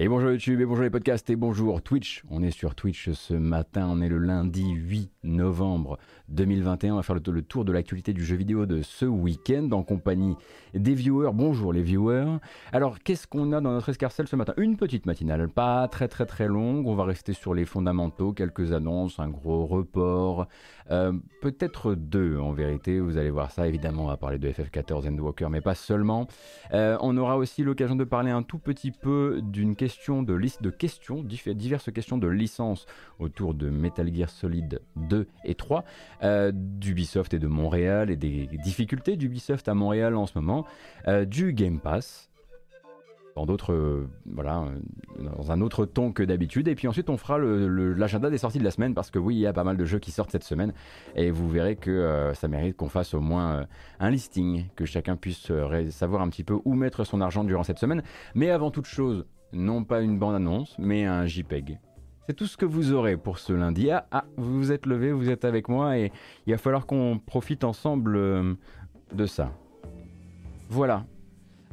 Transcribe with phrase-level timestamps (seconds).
[0.00, 2.22] Et bonjour YouTube, et bonjour les podcasts, et bonjour Twitch.
[2.30, 6.92] On est sur Twitch ce matin, on est le lundi 8 novembre 2021.
[6.92, 10.36] On va faire le, tour de l'actualité du jeu vidéo de ce week-end en compagnie
[10.72, 11.32] des viewers.
[11.34, 12.38] Bonjour les viewers.
[12.70, 14.52] Alors, qu'est-ce qu'on a dans notre escarcelle ce matin?
[14.56, 16.86] Une petite matinale, pas très très très longue.
[16.86, 20.46] On va rester sur les fondamentaux, quelques annonces, un gros report.
[20.92, 21.12] Euh,
[21.42, 23.66] peut-être deux en vérité, vous allez voir ça.
[23.66, 26.28] Évidemment, on va parler de FF14 Endwalker, mais pas seulement.
[26.72, 30.62] Euh, on aura aussi l'occasion de parler un tout petit peu d'une question de liste
[30.62, 32.86] de questions, diverses questions de licence
[33.18, 35.84] autour de Metal Gear Solid 2 et 3,
[36.22, 40.66] euh, d'Ubisoft et de Montréal et des difficultés d'Ubisoft à Montréal en ce moment,
[41.06, 42.30] euh, du Game Pass,
[43.70, 44.64] euh, voilà,
[45.20, 46.66] dans un autre ton que d'habitude.
[46.66, 49.40] Et puis ensuite, on fera l'agenda des sorties de la semaine parce que oui, il
[49.40, 50.72] y a pas mal de jeux qui sortent cette semaine
[51.14, 53.66] et vous verrez que ça mérite qu'on fasse au moins
[54.00, 55.52] un listing, que chacun puisse
[55.90, 58.02] savoir un petit peu où mettre son argent durant cette semaine.
[58.34, 61.78] Mais avant toute chose, non pas une bande-annonce, mais un JPEG.
[62.26, 63.90] C'est tout ce que vous aurez pour ce lundi.
[63.90, 66.12] Ah, ah, vous vous êtes levé, vous êtes avec moi et
[66.46, 68.54] il va falloir qu'on profite ensemble euh,
[69.14, 69.50] de ça.
[70.68, 71.06] Voilà.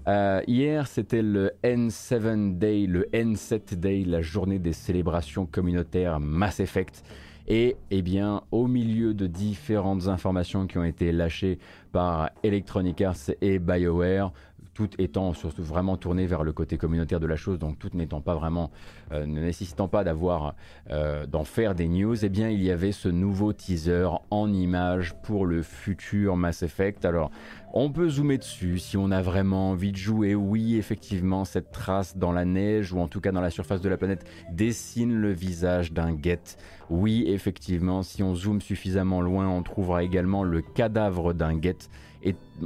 [0.08, 6.60] Euh, hier, c'était le N7 Day, le N7 Day, la journée des célébrations communautaires Mass
[6.62, 7.04] Effect.
[7.48, 11.60] Et eh bien, au milieu de différentes informations qui ont été lâchées
[11.92, 14.32] par Electronic Arts et BioWare,
[14.76, 18.20] tout étant surtout vraiment tourné vers le côté communautaire de la chose, donc tout n'étant
[18.22, 18.72] pas vraiment,
[19.14, 20.54] euh, ne nécessitant pas d'avoir,
[20.92, 25.16] euh, d'en faire des news, eh bien il y avait ce nouveau teaser en images
[25.24, 27.06] pour le futur Mass Effect.
[27.06, 27.32] Alors
[27.74, 30.36] on peut zoomer dessus si on a vraiment envie de jouer.
[30.36, 33.90] Oui, effectivement, cette trace dans la neige ou en tout cas dans la surface de
[33.90, 36.58] la planète dessine le visage d'un Get.
[36.90, 41.90] Oui, effectivement, si on zoome suffisamment loin, on trouvera également le cadavre d'un Get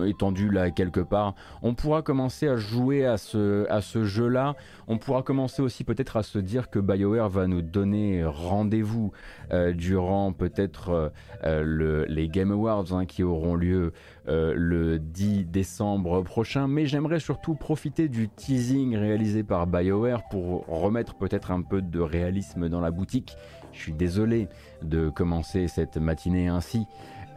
[0.06, 1.36] étendu là quelque part.
[1.62, 3.66] On pourra commencer à jouer à ce,
[4.04, 4.56] jeu-là.
[4.88, 9.12] On pourra commencer aussi peut-être à se dire que BioWare va nous donner rendez-vous
[9.52, 11.10] euh, durant peut-être euh,
[11.44, 13.94] euh, les Game Awards hein, qui auront lieu
[14.28, 16.68] le 10 décembre prochain.
[16.68, 22.00] Mais j'aimerais surtout profiter du teasing réalisé par BioWare pour remettre peut-être un peu de
[22.00, 23.36] réalisme dans la boutique.
[23.74, 24.48] Je suis désolé
[24.84, 26.86] de commencer cette matinée ainsi.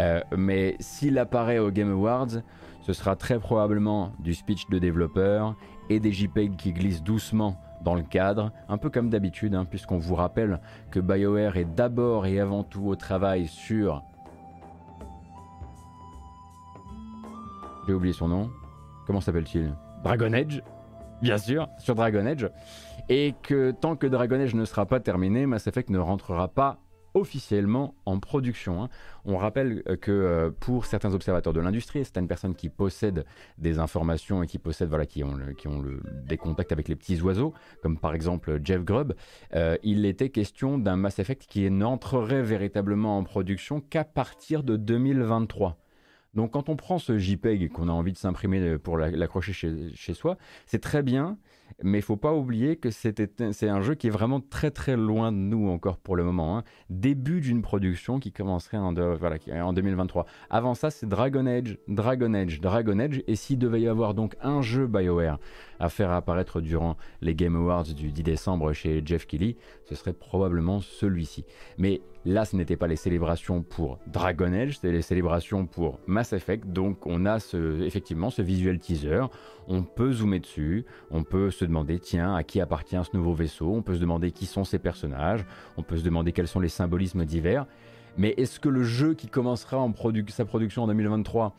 [0.00, 2.40] Euh, mais s'il apparaît au Game Awards,
[2.82, 5.54] ce sera très probablement du speech de développeur
[5.88, 9.98] et des JPEG qui glissent doucement dans le cadre, un peu comme d'habitude, hein, puisqu'on
[9.98, 10.60] vous rappelle
[10.90, 14.02] que BioWare est d'abord et avant tout au travail sur...
[17.86, 18.50] J'ai oublié son nom.
[19.06, 19.74] Comment s'appelle-t-il?
[20.04, 20.62] Dragon Age
[21.20, 22.48] Bien sûr, sur Dragon Age.
[23.08, 26.78] Et que tant que Dragon Age ne sera pas terminé, Mass Effect ne rentrera pas
[27.14, 28.82] officiellement en production.
[28.82, 28.88] Hein.
[29.24, 33.24] On rappelle euh, que euh, pour certains observateurs de l'industrie, certaines personnes qui possèdent
[33.58, 35.84] des informations et qui possèdent, voilà, qui ont, qui ont
[36.26, 39.14] des contacts avec les petits oiseaux, comme par exemple Jeff Grubb,
[39.54, 44.76] euh, il était question d'un Mass Effect qui n'entrerait véritablement en production qu'à partir de
[44.76, 45.78] 2023.
[46.34, 50.14] Donc quand on prend ce JPEG qu'on a envie de s'imprimer pour l'accrocher chez, chez,
[50.14, 51.36] soi, c'est très bien,
[51.82, 55.32] mais il faut pas oublier que c'est un jeu qui est vraiment très très loin
[55.32, 56.58] de nous encore pour le moment.
[56.58, 56.64] Hein.
[56.90, 60.26] Début d'une production qui commencerait en, voilà, en 2023.
[60.50, 63.22] Avant ça, c'est Dragon Age, Dragon Age, Dragon Age.
[63.26, 65.38] Et s'il devait y avoir donc un jeu BioWare
[65.82, 70.12] à faire apparaître durant les Game Awards du 10 décembre chez Jeff Kelly, ce serait
[70.12, 71.44] probablement celui-ci.
[71.76, 76.32] Mais là, ce n'était pas les célébrations pour Dragon Age, c'était les célébrations pour Mass
[76.32, 76.68] Effect.
[76.68, 79.22] Donc on a ce, effectivement ce visuel teaser.
[79.66, 83.72] On peut zoomer dessus, on peut se demander, tiens, à qui appartient ce nouveau vaisseau,
[83.72, 85.44] on peut se demander qui sont ces personnages,
[85.76, 87.66] on peut se demander quels sont les symbolismes divers.
[88.16, 89.92] Mais est-ce que le jeu qui commencera en
[90.28, 91.56] sa production en 2023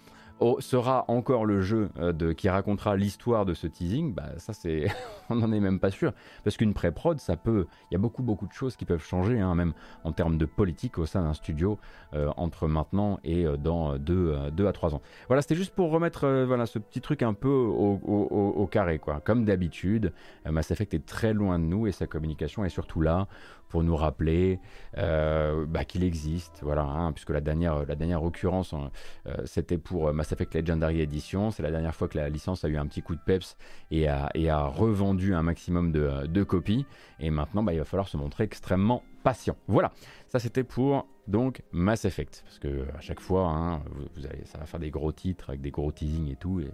[0.60, 4.88] sera encore le jeu euh, de, qui racontera l'histoire de ce teasing, bah, ça c'est,
[5.30, 6.14] on n'en est même pas sûr,
[6.44, 9.40] parce qu'une pré-prod, ça peut, il y a beaucoup beaucoup de choses qui peuvent changer,
[9.40, 9.74] hein, même
[10.04, 11.80] en termes de politique au sein d'un studio
[12.14, 15.02] euh, entre maintenant et euh, dans 2 deux, à 3 ans.
[15.28, 19.00] Voilà, c'était juste pour remettre voilà ce petit truc un peu au, carré.
[19.24, 20.14] Comme d'habitude,
[20.50, 23.28] Mass Effect est très loin de nous et sa communication est surtout là
[23.82, 24.60] nous rappeler
[24.98, 28.92] euh, bah, qu'il existe, voilà, hein, puisque la dernière, la dernière occurrence, hein,
[29.26, 32.64] euh, c'était pour euh, Mass Effect Legendary Edition, c'est la dernière fois que la licence
[32.64, 33.58] a eu un petit coup de peps
[33.90, 34.30] et a,
[34.68, 36.86] revendu un maximum de, copies,
[37.20, 39.56] et maintenant bah, il va falloir se montrer extrêmement patient.
[39.68, 39.92] Voilà,
[40.28, 43.82] ça c'était pour donc Mass Effect, parce que à chaque fois, hein,
[44.16, 46.70] vous, allez, ça va faire des gros titres avec des gros teasings et tout, et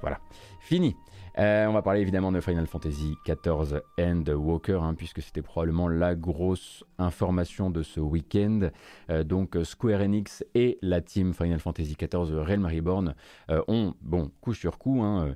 [0.00, 0.20] voilà,
[0.60, 0.96] fini.
[1.38, 5.88] Euh, on va parler évidemment de Final Fantasy XIV and Walker, hein, puisque c'était probablement
[5.88, 8.70] la grosse information de ce week-end.
[9.10, 13.14] Euh, donc Square Enix et la team Final Fantasy XIV Realm Reborn
[13.50, 15.34] euh, ont, bon, coup sur coup, hein,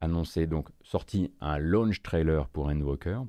[0.00, 3.20] annoncé, donc sorti un launch trailer pour Endwalker,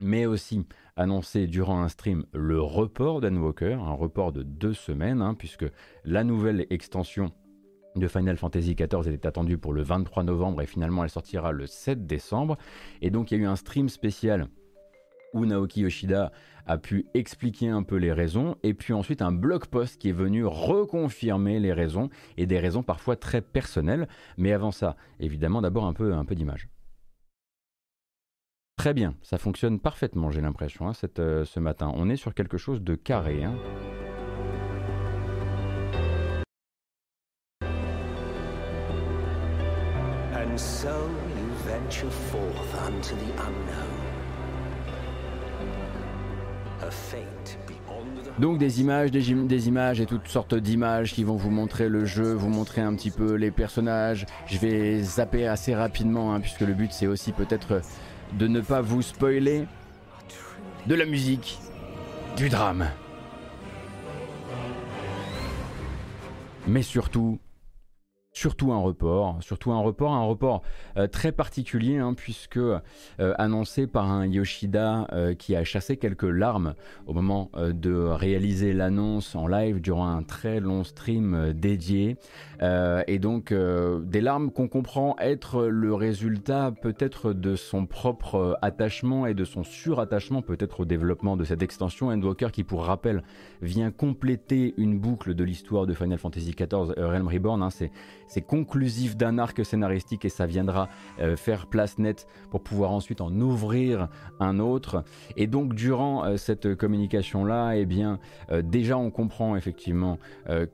[0.00, 0.66] mais aussi
[0.96, 5.66] annoncé durant un stream le report d'Endwalker, un report de deux semaines, hein, puisque
[6.04, 7.32] la nouvelle extension
[7.96, 11.66] de Final Fantasy XIV était attendue pour le 23 novembre et finalement elle sortira le
[11.66, 12.56] 7 décembre.
[13.02, 14.48] Et donc il y a eu un stream spécial
[15.32, 16.32] où Naoki Yoshida
[16.66, 20.12] a pu expliquer un peu les raisons, et puis ensuite un blog post qui est
[20.12, 25.86] venu reconfirmer les raisons, et des raisons parfois très personnelles, mais avant ça, évidemment d'abord
[25.86, 26.68] un peu, un peu d'image.
[28.76, 31.92] Très bien, ça fonctionne parfaitement j'ai l'impression hein, euh, ce matin.
[31.94, 33.44] On est sur quelque chose de carré.
[33.44, 33.54] Hein.
[40.60, 44.10] So you venture forth unto the unknown.
[48.38, 52.34] Donc des images, des, images et toutes sortes d'images qui vont vous montrer le jeu,
[52.34, 54.26] vous montrer un petit peu les personnages.
[54.46, 57.80] Je vais zapper assez rapidement hein, puisque le but c'est aussi peut-être
[58.34, 59.66] de ne pas vous spoiler
[60.86, 61.58] de la musique,
[62.36, 62.86] du drame.
[66.66, 67.38] Mais surtout,
[68.40, 70.62] surtout un report, surtout un report, un report
[70.96, 72.80] euh, très particulier hein, puisque euh,
[73.18, 76.74] annoncé par un Yoshida euh, qui a chassé quelques larmes
[77.06, 82.16] au moment de réaliser l'annonce en live durant un très long stream dédié
[82.62, 89.34] et donc des larmes qu'on comprend être le résultat peut-être de son propre attachement et
[89.34, 93.22] de son surattachement peut-être au développement de cette extension Endwalker qui pour rappel
[93.62, 99.16] vient compléter une boucle de l'histoire de Final Fantasy XIV Realm Reborn, hein, c'est conclusif
[99.16, 100.88] d'un arc scénaristique et ça viendra
[101.20, 104.08] euh, faire place nette pour pouvoir ensuite en ouvrir
[104.38, 105.04] un autre.
[105.36, 108.18] Et donc durant euh, cette communication là, eh bien
[108.50, 110.18] euh, déjà on comprend effectivement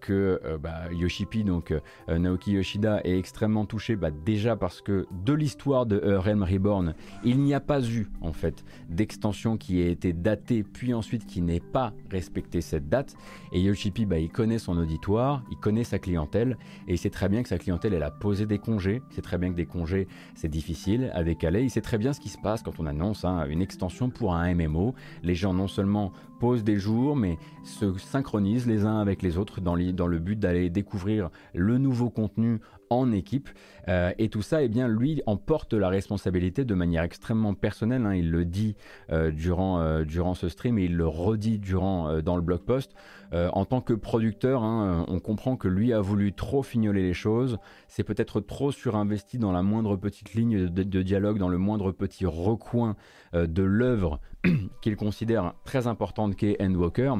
[0.00, 1.72] que bah, Yoshipi, donc
[2.08, 6.94] Naoki Yoshida, est extrêmement touché bah, déjà parce que de l'histoire de Realm Reborn,
[7.24, 11.40] il n'y a pas eu en fait d'extension qui ait été datée puis ensuite qui
[11.40, 13.16] n'ait pas respecté cette date.
[13.52, 16.56] Et Yoshipi, bah, il connaît son auditoire, il connaît sa clientèle
[16.88, 19.02] et il sait très bien sa clientèle, elle a posé des congés.
[19.10, 21.62] C'est très bien que des congés, c'est difficile à décaler.
[21.62, 24.34] Il sait très bien ce qui se passe quand on annonce hein, une extension pour
[24.34, 24.94] un MMO.
[25.22, 29.60] Les gens non seulement posent des jours, mais se synchronisent les uns avec les autres
[29.60, 32.60] dans, le but d'aller découvrir le nouveau contenu
[32.90, 33.48] en équipe.
[33.88, 38.06] Euh, et tout ça, eh bien, lui en porte la responsabilité de manière extrêmement personnelle.
[38.06, 38.14] Hein.
[38.14, 38.76] Il le dit
[39.10, 42.94] euh, durant, euh, durant ce stream et il le redit durant, dans le blog post.
[43.32, 47.58] En tant que producteur, hein, on comprend que lui a voulu trop fignoler les choses.
[47.88, 52.26] C'est peut-être trop surinvesti dans la moindre petite ligne de, dialogue, dans le moindre petit
[52.26, 52.96] recoin
[53.34, 54.20] de l'œuvre
[54.80, 57.14] qu'il considère très importante qu'est Endwalker,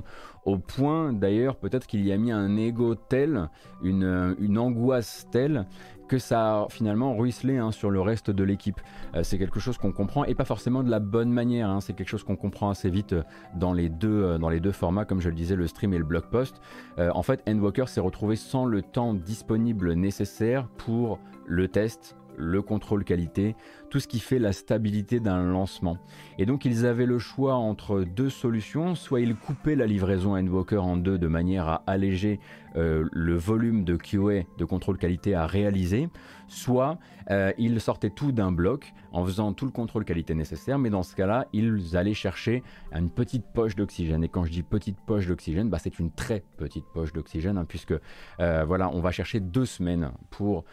[0.45, 3.49] au point d'ailleurs peut-être qu'il y a mis un ego tel,
[3.83, 5.67] une angoisse telle,
[6.07, 8.81] que ça a finalement ruisselé hein, sur le reste de l'équipe.
[9.15, 11.81] Euh, c'est quelque chose qu'on comprend et pas forcément de la bonne manière, hein.
[11.81, 13.23] c'est quelque chose qu'on comprend assez vite euh,
[13.55, 15.99] dans les, deux, euh, dans les deux formats, comme je le disais, le stream et
[15.99, 16.61] le blog post.
[16.99, 23.05] en fait, Endwalker s'est retrouvé sans le temps disponible nécessaire pour le test, le contrôle
[23.05, 23.57] qualité,
[23.91, 25.99] tout ce qui fait la stabilité d'un lancement.
[26.39, 30.79] Et donc ils avaient le choix entre deux solutions, soit ils coupaient la livraison Endwalker
[30.79, 32.41] en deux de manière à alléger
[32.77, 36.11] euh, le volume de QA, de contrôle qualité à réaliser,
[36.47, 36.99] soit
[37.31, 41.03] euh, ils sortaient tout d'un bloc en faisant tout le contrôle qualité nécessaire, mais dans
[41.03, 42.63] ce cas-là, ils allaient chercher
[42.93, 44.23] une petite poche d'oxygène.
[44.25, 47.65] Et quand je dis petite poche d'oxygène, bah, c'est une très petite poche d'oxygène, hein,
[47.67, 47.95] puisque
[48.41, 50.65] euh, voilà, on va chercher deux semaines pour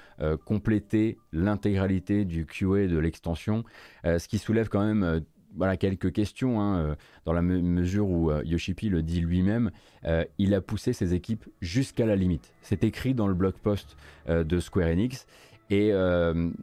[0.46, 3.63] compléter l'intégralité du QA de l'extension,
[4.03, 5.24] ce qui soulève quand même
[5.55, 6.95] voilà quelques questions hein, euh,
[7.25, 9.72] dans la mesure où euh, le dit lui-même,
[10.05, 12.53] euh, il a poussé ses équipes jusqu'à la limite.
[12.62, 13.95] C'est écrit dans le blog post
[14.27, 15.25] de Square Enix
[15.70, 15.91] et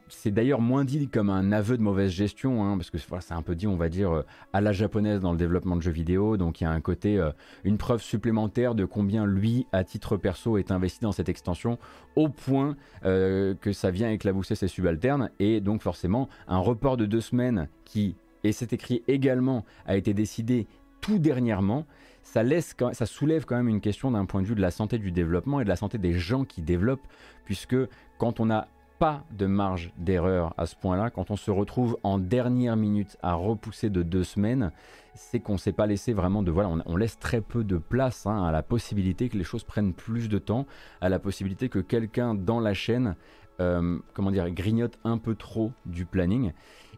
[0.08, 3.42] c'est d'ailleurs moins dit comme un aveu de mauvaise gestion, hein, parce que c'est un
[3.42, 6.36] peu dit, on va dire, à la japonaise dans le développement de jeux vidéo.
[6.36, 7.20] Donc il y a un côté,
[7.64, 11.78] une preuve supplémentaire de combien lui, à titre perso, est investi dans cette extension,
[12.14, 15.30] au point que ça vient éclabousser ses subalternes.
[15.40, 20.14] Et donc forcément, un report de deux semaines qui et c'est écrit également, a été
[20.14, 20.66] décidé
[21.00, 21.86] tout dernièrement,
[22.22, 24.98] ça, laisse, ça soulève quand même une question d'un point de vue de la santé
[24.98, 27.06] du développement et de la santé des gens qui développent,
[27.44, 27.76] puisque
[28.18, 28.68] quand on n'a
[29.00, 33.32] pas de marge d'erreur à ce point-là, quand on se retrouve en dernière minute à
[33.32, 34.72] repousser de deux semaines,
[35.14, 36.50] c'est qu'on ne s'est pas laissé vraiment de...
[36.50, 39.94] Voilà, on, laisse très peu de place hein, à la possibilité que les choses prennent
[39.94, 40.66] plus de temps,
[41.00, 43.16] à la possibilité que quelqu'un dans la chaîne,
[43.60, 46.52] euh, comment dire, grignote un peu trop du planning.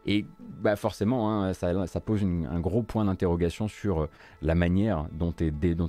[0.05, 4.07] Et bah forcément, hein, ça, pose un gros point d'interrogation sur
[4.41, 5.33] la manière dont,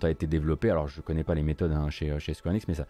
[0.03, 0.71] a été développé.
[0.71, 2.87] Alors, je ne connais pas les méthodes hein, chez, chez Square Enix, mais ça,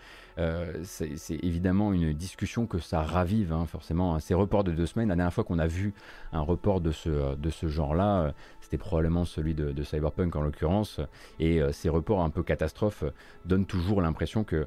[0.82, 4.18] c'est évidemment une discussion que ça ravive, hein, forcément.
[4.18, 5.92] Ces reports de deux semaines, la dernière fois qu'on a vu
[6.32, 11.00] un report de ce, de ce genre-là, c'était probablement celui de, Cyberpunk en l'occurrence,
[11.38, 13.04] et ces reports un peu catastrophes
[13.44, 14.66] donnent toujours l'impression que,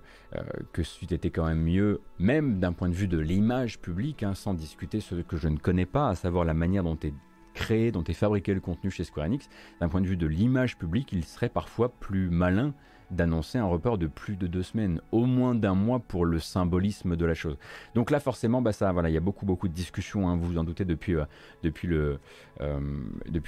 [0.71, 4.53] que c'eût été quand même mieux, même d'un point de vue de l'image publique, sans
[4.53, 7.13] discuter ce que je ne connais pas, à savoir la manière dont est
[7.53, 9.49] créé, dont est fabriqué le contenu chez Square Enix,
[9.79, 12.73] d'un point de vue de l'image publique, il serait parfois plus malin
[13.11, 17.15] d'annoncer un report de plus de deux semaines, au moins d'un mois pour le symbolisme
[17.15, 17.57] de la chose.
[17.95, 20.45] Donc là, forcément, bah ça, voilà, il y a beaucoup, beaucoup de discussions, hein, vous
[20.45, 22.17] vous en doutez, depuis, euh,
[22.61, 22.79] euh,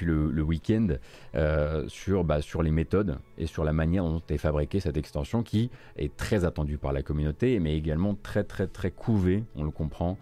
[0.01, 0.87] le, week-end,
[1.35, 5.43] euh, sur, bah, sur les méthodes et sur la manière dont est fabriquée cette extension
[5.43, 9.71] qui est très attendue par la communauté, mais également très, très, très couvée, on le
[9.71, 10.17] comprend,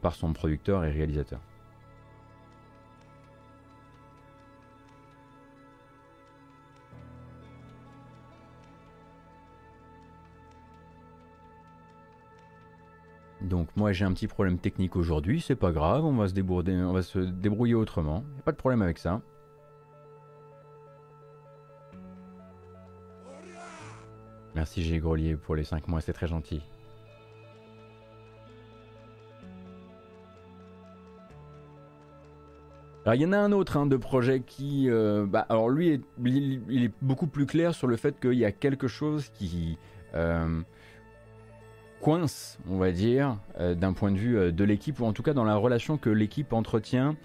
[0.00, 1.40] par son producteur et réalisateur.
[13.46, 16.74] Donc moi j'ai un petit problème technique aujourd'hui, c'est pas grave, on va se débrouiller,
[16.82, 18.24] on va se débrouiller autrement.
[18.44, 19.20] pas de problème avec ça.
[24.56, 25.00] Merci G.
[25.36, 26.62] Pour les 5 mois, c'est très gentil.
[33.04, 36.00] Alors il y en a un autre hein, de projet qui, euh, bah, alors lui,
[36.24, 39.78] il, est beaucoup plus clair sur le fait qu'il y a quelque chose qui,
[40.14, 40.62] euh,
[42.06, 45.24] coince, on va dire, euh, d'un point de vue euh, de l'équipe, ou en tout
[45.24, 47.16] cas dans la relation que l'équipe entretient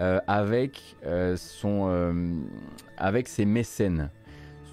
[0.00, 0.96] euh, avec,
[3.26, 4.08] ses mécènes.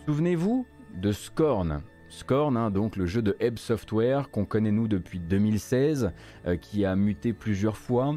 [0.05, 1.81] Souvenez-vous de Scorn.
[2.07, 6.13] Scorn, hein, donc le jeu de Ebb Software qu'on connaît nous depuis 2016,
[6.61, 8.15] qui a muté plusieurs fois.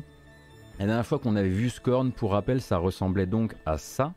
[0.78, 4.14] La dernière fois qu'on avait vu Scorn, pour rappel, ça ressemblait donc à ça.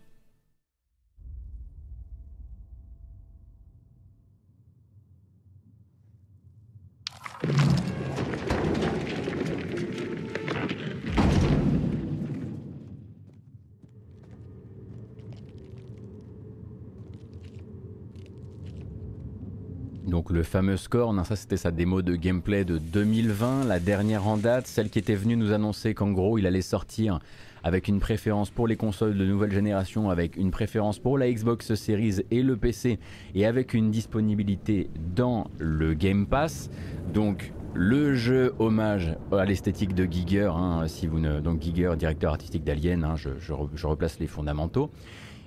[20.33, 24.65] Le fameux score, ça c'était sa démo de gameplay de 2020, la dernière en date,
[24.65, 27.19] celle qui était venue nous annoncer qu'en gros il allait sortir
[27.63, 31.75] avec une préférence pour les consoles de nouvelle génération, avec une préférence pour la Xbox
[31.75, 32.99] Series et le PC,
[33.35, 36.71] et avec une disponibilité dans le Game Pass.
[37.13, 42.31] Donc le jeu hommage à l'esthétique de Giger, hein, si vous ne, donc Giger, directeur
[42.31, 44.89] artistique d'Alien, hein, je, replace les fondamentaux.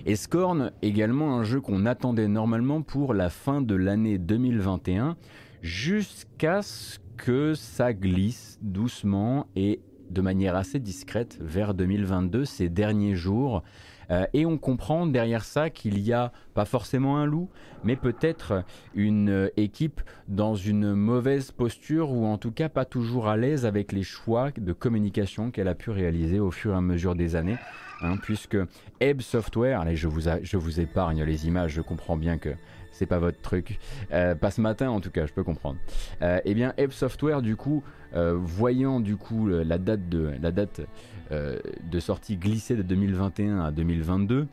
[0.05, 5.17] Et Scorn, également un jeu qu'on attendait normalement pour la fin de l'année 2021,
[5.61, 13.15] jusqu'à ce que ça glisse doucement et de manière assez discrète vers 2022, ces derniers
[13.15, 13.63] jours.
[14.09, 17.49] Euh, et on comprend derrière ça qu'il y a pas forcément un loup,
[17.83, 18.63] mais peut-être
[18.95, 19.99] une équipe
[20.29, 24.51] dans une mauvaise posture ou en tout cas pas toujours à l'aise avec les choix
[24.51, 27.57] de communication qu'elle a pu réaliser au fur et à mesure des années.
[28.01, 28.57] Hein, puisque
[28.99, 32.49] Ebb Software, allez, je vous, je vous épargne les images, je comprends bien que
[32.91, 33.79] c'est pas votre truc.
[34.11, 35.77] Euh, pas ce matin en tout cas, je peux comprendre.
[36.21, 40.51] Euh, eh bien, Ebb Software, du coup, euh, voyant du coup la date de la
[40.51, 40.81] date
[41.29, 44.47] de sortie glisser de 2021 à 2022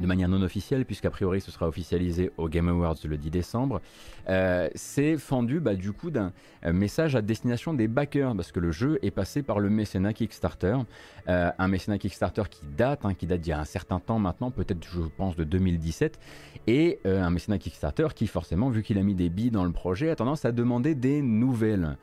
[0.00, 3.80] de manière non officielle, puisqu'a priori ce sera officialisé au Game Awards le 10 décembre,
[4.28, 6.32] euh, c'est fendu bah, du coup d'un
[6.64, 10.12] euh, message à destination des backers, parce que le jeu est passé par le mécénat
[10.12, 10.76] Kickstarter,
[11.28, 14.18] euh, un mécénat Kickstarter qui date, hein, qui date d'il y a un certain temps
[14.18, 16.18] maintenant, peut-être je pense de 2017,
[16.66, 20.10] et un mécénat Kickstarter qui forcément, vu qu'il a mis des billes dans le projet,
[20.10, 21.96] a tendance à demander des nouvelles.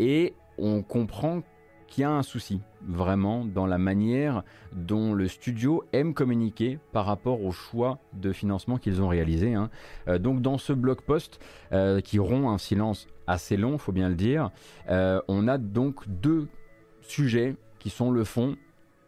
[0.00, 1.42] et on comprend
[1.88, 7.06] qu'il y a un souci vraiment dans la manière dont le studio aime communiquer par
[7.06, 9.54] rapport au choix de financement qu'ils ont réalisé.
[9.54, 9.70] Hein.
[10.06, 11.40] Euh, donc dans ce blog post
[11.72, 14.50] euh, qui rompt un silence assez long, faut bien le dire,
[14.88, 16.48] euh, on a donc deux
[17.02, 18.56] sujets qui sont le fond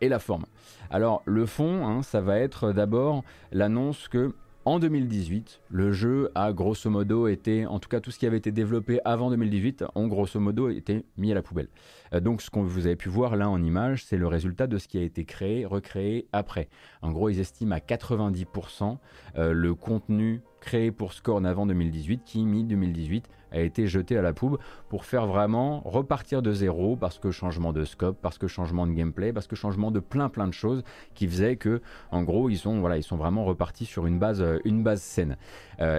[0.00, 0.46] et la forme.
[0.90, 3.22] Alors le fond, hein, ça va être d'abord
[3.52, 4.34] l'annonce que
[4.66, 8.36] en 2018, le jeu a grosso modo été, en tout cas tout ce qui avait
[8.36, 11.68] été développé avant 2018, en grosso modo été mis à la poubelle.
[12.14, 14.78] Euh, donc ce que vous avez pu voir là en image, c'est le résultat de
[14.78, 16.68] ce qui a été créé, recréé après.
[17.02, 18.98] En gros, ils estiment à 90%
[19.36, 24.32] euh, le contenu créé pour Scorn avant 2018 qui, mi-2018, a été jeté à la
[24.32, 28.86] poube pour faire vraiment repartir de zéro parce que changement de scope, parce que changement
[28.86, 31.80] de gameplay, parce que changement de plein plein de choses qui faisaient que,
[32.12, 35.02] en gros, ils sont, voilà, ils sont vraiment repartis sur une base, euh, une base
[35.02, 35.36] saine.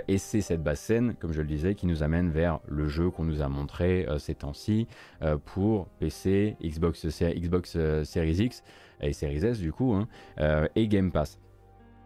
[0.07, 3.09] Et c'est cette base saine, comme je le disais, qui nous amène vers le jeu
[3.09, 4.87] qu'on nous a montré ces temps-ci
[5.45, 8.63] pour PC, Xbox, Xbox Series X
[9.01, 10.07] et Series S du coup, hein,
[10.75, 11.39] et Game Pass.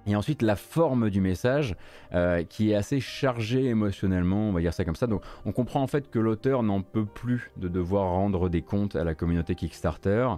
[0.08, 1.76] Et ensuite la forme du message
[2.14, 5.08] euh, qui est assez chargée émotionnellement, on va dire ça comme ça.
[5.08, 8.96] Donc on comprend en fait que l'auteur n'en peut plus de devoir rendre des comptes
[8.96, 10.30] à la communauté Kickstarter,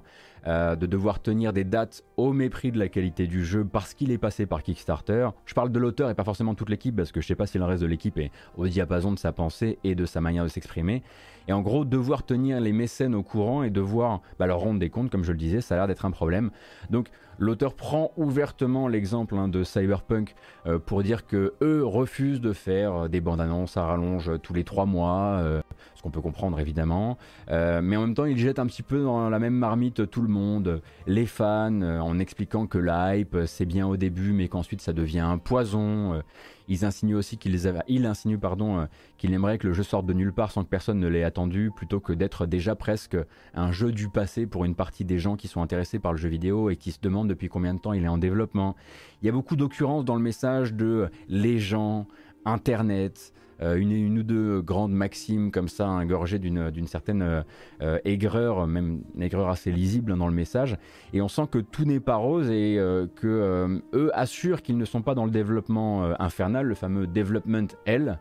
[0.45, 4.11] euh, de devoir tenir des dates au mépris de la qualité du jeu parce qu'il
[4.11, 5.29] est passé par Kickstarter.
[5.45, 7.57] Je parle de l'auteur et pas forcément toute l'équipe parce que je sais pas si
[7.57, 10.49] le reste de l'équipe est au diapason de sa pensée et de sa manière de
[10.49, 11.03] s'exprimer.
[11.47, 14.89] Et en gros, devoir tenir les mécènes au courant et devoir bah, leur rendre des
[14.89, 16.51] comptes, comme je le disais, ça a l'air d'être un problème.
[16.89, 20.35] Donc l'auteur prend ouvertement l'exemple hein, de Cyberpunk
[20.65, 24.53] euh, pour dire que eux refusent de faire euh, des bandes annonces à rallonge tous
[24.53, 25.61] les trois mois, euh,
[25.95, 27.17] ce qu'on peut comprendre évidemment.
[27.49, 30.27] mais en même temps, il jette un petit peu dans la même marmite tout le
[30.27, 34.93] monde, les fans, en expliquant que la hype c'est bien au début, mais qu'ensuite ça
[34.93, 36.21] devient un poison.
[36.67, 37.57] Ils insinuent aussi qu'il
[37.87, 38.85] il insinue pardon euh,
[39.17, 41.71] qu'il aimerait que le jeu sorte de nulle part sans que personne ne l'ait attendu,
[41.75, 43.17] plutôt que d'être déjà presque
[43.53, 46.29] un jeu du passé pour une partie des gens qui sont intéressés par le jeu
[46.29, 48.75] vidéo et qui se demandent depuis combien de temps il est en développement.
[49.21, 52.07] Il y a beaucoup d'occurrences dans le message de les gens,
[52.45, 57.41] Internet, euh, une, ou deux grandes maximes comme ça, engorgées d'une certaine euh,
[57.81, 60.77] euh, aigreur, même une aigreur assez lisible dans le message.
[61.13, 62.77] Et on sent que tout n'est pas rose et
[63.15, 68.19] que eux assurent qu'ils ne sont pas dans le développement infernal, le fameux development L,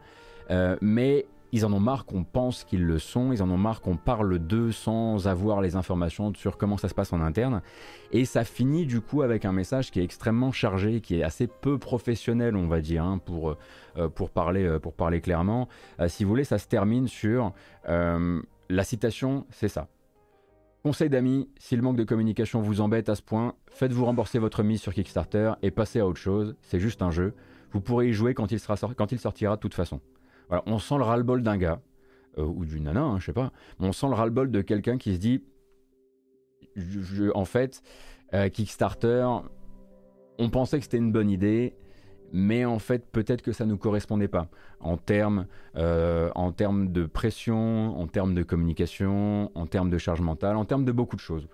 [0.80, 3.96] mais ils en ont marre qu'on pense qu'ils le sont, ils en ont marre qu'on
[3.96, 7.62] parle d'eux sans avoir les informations sur comment ça se passe en interne.
[8.12, 11.46] Et ça finit du coup avec un message qui est extrêmement chargé, qui est assez
[11.46, 13.56] peu professionnel, on va dire, hein, pour,
[14.08, 15.68] pour, parler, euh, pour parler clairement.
[16.00, 17.52] Euh, si vous voulez, ça se termine sur
[18.68, 19.88] la citation, c'est ça.
[20.82, 24.62] Conseil d'amis, si le manque de communication vous embête à ce point, faites-vous rembourser votre
[24.62, 27.34] mise sur Kickstarter et passez à autre chose, c'est juste un jeu.
[27.72, 30.00] Vous pourrez y jouer quand il, sera quand il sortira de toute façon
[30.66, 31.80] on sent le ras-le-bol d'un gars,
[32.38, 35.14] euh, ou d'une nana, hein, je sais pas, on sent le ras-le-bol de quelqu'un qui
[35.14, 35.42] se dit,
[37.34, 37.82] en fait,
[38.34, 39.26] euh, Kickstarter,
[40.38, 41.74] on pensait que c'était une bonne idée,
[42.32, 44.48] mais en fait, peut-être que ça ne nous correspondait pas
[44.80, 50.20] en termes, euh, en termes de pression, en termes de communication, en termes de charge
[50.20, 51.48] mentale, en termes de beaucoup de choses.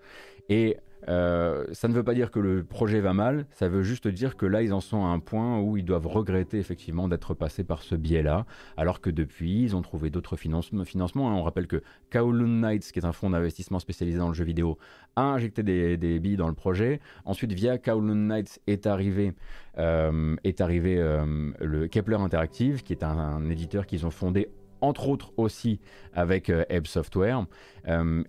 [1.08, 4.36] Euh, ça ne veut pas dire que le projet va mal, ça veut juste dire
[4.36, 7.64] que là, ils en sont à un point où ils doivent regretter effectivement d'être passés
[7.64, 11.30] par ce biais-là, alors que depuis, ils ont trouvé d'autres financements.
[11.30, 11.34] Hein.
[11.34, 14.78] On rappelle que Kowloon Knights, qui est un fonds d'investissement spécialisé dans le jeu vidéo,
[15.16, 17.00] a injecté des, billes dans le projet.
[17.24, 19.32] Ensuite, via Kowloon Knights est arrivé,
[19.78, 24.48] euh, est arrivé euh, le Kepler Interactive, qui est un, éditeur qu'ils ont fondé
[24.80, 25.78] entre autres aussi
[26.12, 27.46] avec Ebb Software.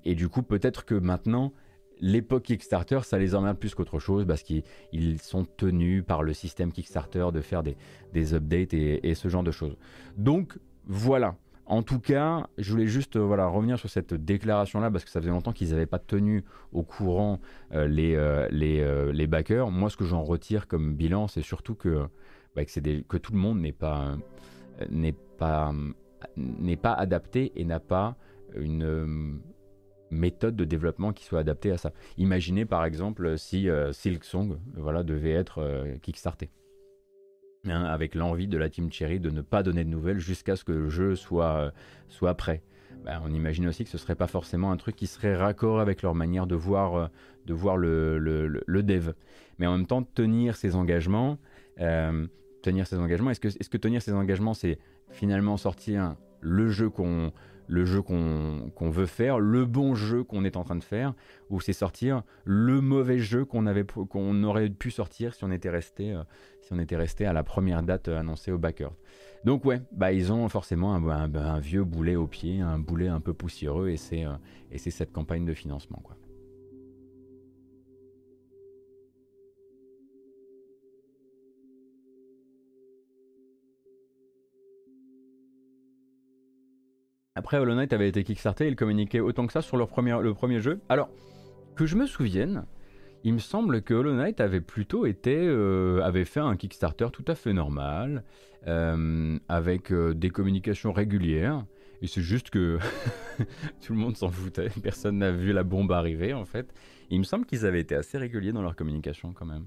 [0.06, 1.52] et du coup, peut-être que maintenant,
[2.00, 4.64] l'époque Kickstarter, ça les emmerde plus qu'autre chose parce qu'ils
[5.22, 9.78] sont tenus par le système Kickstarter de faire des, updates et, ce genre de choses.
[10.18, 11.36] Donc voilà.
[11.66, 15.22] En tout cas, je voulais juste euh, voilà, revenir sur cette déclaration-là parce que ça
[15.22, 17.40] faisait longtemps qu'ils n'avaient pas tenu au courant
[17.72, 18.50] euh, les, euh,
[19.14, 19.72] les, backers.
[19.72, 22.06] Moi, ce que j'en retire comme bilan, c'est surtout que,
[22.54, 24.18] bah, que, tout le monde n'est pas,
[25.38, 25.74] pas,
[26.82, 28.18] pas adapté et n'a pas
[28.56, 29.40] une
[30.14, 31.92] méthode de développement qui soit adaptée à ça.
[32.18, 36.50] Imaginez par exemple si euh, Silk Song voilà, devait être euh, kickstarté.
[37.66, 40.66] Hein, avec l'envie de la team Cherry de ne pas donner de nouvelles jusqu'à ce
[40.66, 41.72] que le jeu soit, euh,
[42.10, 42.62] soit prêt.
[43.06, 46.02] Ben, on imagine aussi que ce serait pas forcément un truc qui serait raccord avec
[46.02, 47.10] leur manière de voir,
[47.46, 49.12] de voir le, le, dev.
[49.60, 51.38] Mais en même temps, tenir ses engagements,
[51.78, 54.78] tenir ses engagements, est-ce que, est -ce que tenir ses engagements, c'est
[55.10, 57.34] finalement sortir le jeu qu'on
[57.68, 61.14] le jeu qu'on veut faire, le bon jeu qu'on est en train de faire,
[61.50, 63.66] ou c'est sortir le mauvais jeu qu'on
[64.44, 66.24] aurait pu sortir si on était resté, euh,
[66.62, 68.92] si on était resté à la première date euh, annoncée au backer.
[69.46, 73.34] Donc ouais, bah ils ont forcément un, vieux boulet au pied, un boulet un peu
[73.34, 74.34] poussiéreux, et c'est euh,
[74.78, 76.16] cette campagne de financement quoi.
[87.44, 90.34] Après, Hollow Knight avait été kickstarté, ils communiquaient autant que ça sur leur premier, le
[90.34, 90.80] premier jeu.
[90.88, 91.10] Alors,
[91.76, 92.64] que je me souvienne,
[93.26, 97.26] il me semble que Hollow Knight avait plutôt été, euh, avait fait un Kickstarter tout
[97.28, 98.24] à fait normal,
[98.68, 101.66] euh, avec euh, des communications régulières.
[102.02, 102.80] Et c'est juste que
[103.86, 106.74] tout le monde s'en foutait, personne n'a vu la bombe arriver en fait.
[107.10, 109.66] il me semble qu'ils avaient été assez réguliers dans leur communication quand même.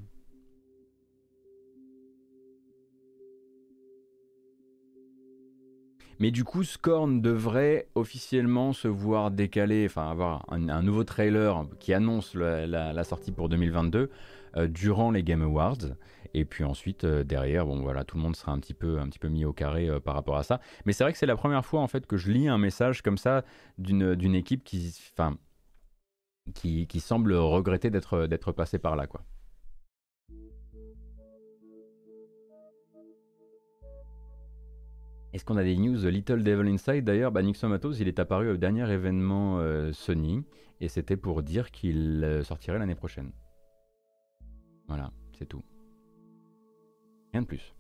[6.19, 11.93] Mais du coup, Scorn devrait officiellement se voir décaler, enfin avoir un, nouveau trailer qui
[11.93, 14.11] annonce la, sortie pour 2022
[14.57, 15.95] euh, durant les Game Awards.
[16.33, 19.09] Et puis ensuite, euh, derrière, bon voilà, tout le monde sera un petit peu, un
[19.09, 20.61] petit peu mis au carré euh, par rapport à ça.
[20.85, 23.03] Mais c'est vrai que c'est la première fois en fait que je lis un message
[23.03, 23.45] comme ça
[23.79, 25.37] d'une équipe qui, enfin,
[26.55, 29.23] qui, qui semble regretter d'être d'être passée par là, quoi.
[35.37, 37.05] Est-ce qu'on a des news The Little Devil Inside?
[37.05, 40.43] D'ailleurs, bah, il est apparu au dernier événement euh, Sony
[40.81, 43.33] et c'était pour dire qu'il euh, sortirait l'année prochaine.
[44.89, 45.63] Voilà, c'est tout.
[47.35, 47.75] Rien de plus.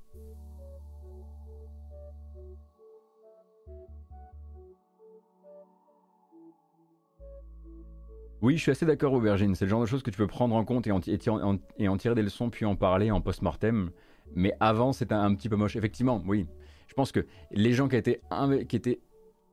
[8.43, 9.55] Oui, je suis assez d'accord, Aubergine.
[9.55, 12.23] C'est le genre de choses que tu peux prendre en compte et en, tirer des
[12.23, 13.93] leçons, puis en parler en post-mortem.
[14.35, 15.77] Mais avant, c'était un petit peu moche.
[15.77, 16.47] Effectivement, oui.
[16.87, 18.21] Je pense que les gens qui étaient,
[18.69, 19.01] qui étaient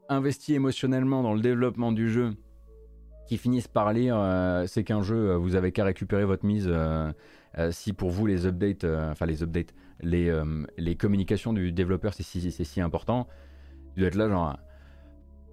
[0.10, 2.36] investis émotionnellement dans le développement du jeu,
[3.28, 6.68] qui finissent par lire euh, c'est qu'un jeu, euh, vous avez qu'à récupérer votre mise
[6.70, 7.12] euh,
[7.72, 10.36] si pour vous les updates, enfin les updates, les,
[10.78, 13.28] les communications du développeur c'est si, important,
[13.94, 14.58] tu dois être là genre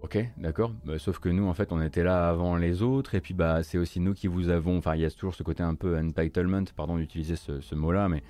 [0.03, 0.73] Ok, d'accord.
[0.87, 3.63] Bah, sauf que nous, en fait, on était là avant les autres, et puis bah,
[3.63, 4.79] c'est aussi nous qui vous avons.
[4.79, 8.23] Enfin, il y a toujours ce côté un peu entitlement, pardon d'utiliser ce mot-là, mais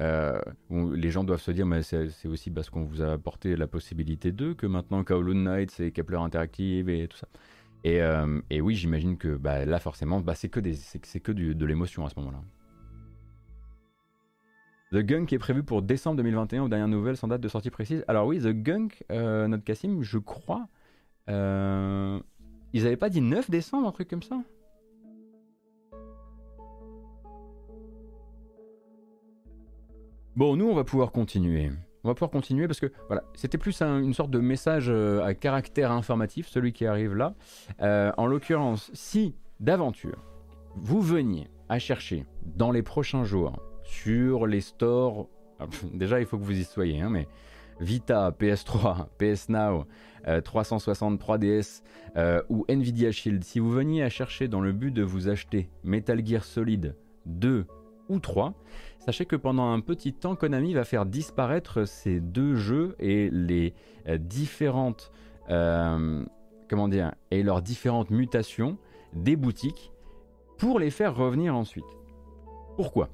[0.00, 3.66] euh, les gens doivent se dire, mais c'est aussi parce qu'on vous a apporté la
[3.66, 7.28] possibilité d'eux que maintenant Kowloon Knight, c'est Kepler Interactive et tout ça.
[7.84, 12.10] Et, euh, oui, j'imagine que bah, là, forcément, bah, c'est que, que de l'émotion à
[12.10, 12.40] ce moment-là.
[14.90, 18.04] The Gunk est prévu pour décembre 2021 aux dernières nouvelles sans date de sortie précise.
[18.08, 20.66] Alors oui, The Gunk, euh, notre Cassim, je crois,
[21.28, 24.42] ils n'avaient pas dit 9 décembre, un truc comme ça?
[30.38, 31.68] Bon, nous, on va pouvoir continuer.
[32.04, 35.34] On va pouvoir continuer parce que voilà, c'était plus une sorte de message euh, à
[35.34, 37.34] caractère informatif, celui qui arrive là.
[37.82, 40.22] Euh, en l'occurrence, si d'aventure
[40.76, 46.38] vous veniez à chercher dans les prochains jours sur les stores, ah, déjà il faut
[46.38, 47.26] que vous y soyez, hein, mais
[47.80, 49.86] Vita, PS3, PS Now,
[50.44, 51.82] 363 DS
[52.48, 56.24] ou Nvidia Shield, si vous veniez à chercher dans le but de vous acheter Metal
[56.24, 56.94] Gear Solid
[57.26, 57.66] 2
[58.08, 58.54] ou 3,
[59.08, 63.72] Sachez que pendant un petit temps, Konami va faire disparaître ces deux jeux et les
[64.06, 65.10] euh, différentes
[65.48, 66.26] euh,
[66.68, 68.76] comment dire et leurs différentes mutations
[69.14, 69.92] des boutiques
[70.58, 71.86] pour les faire revenir ensuite.
[72.76, 73.08] Pourquoi?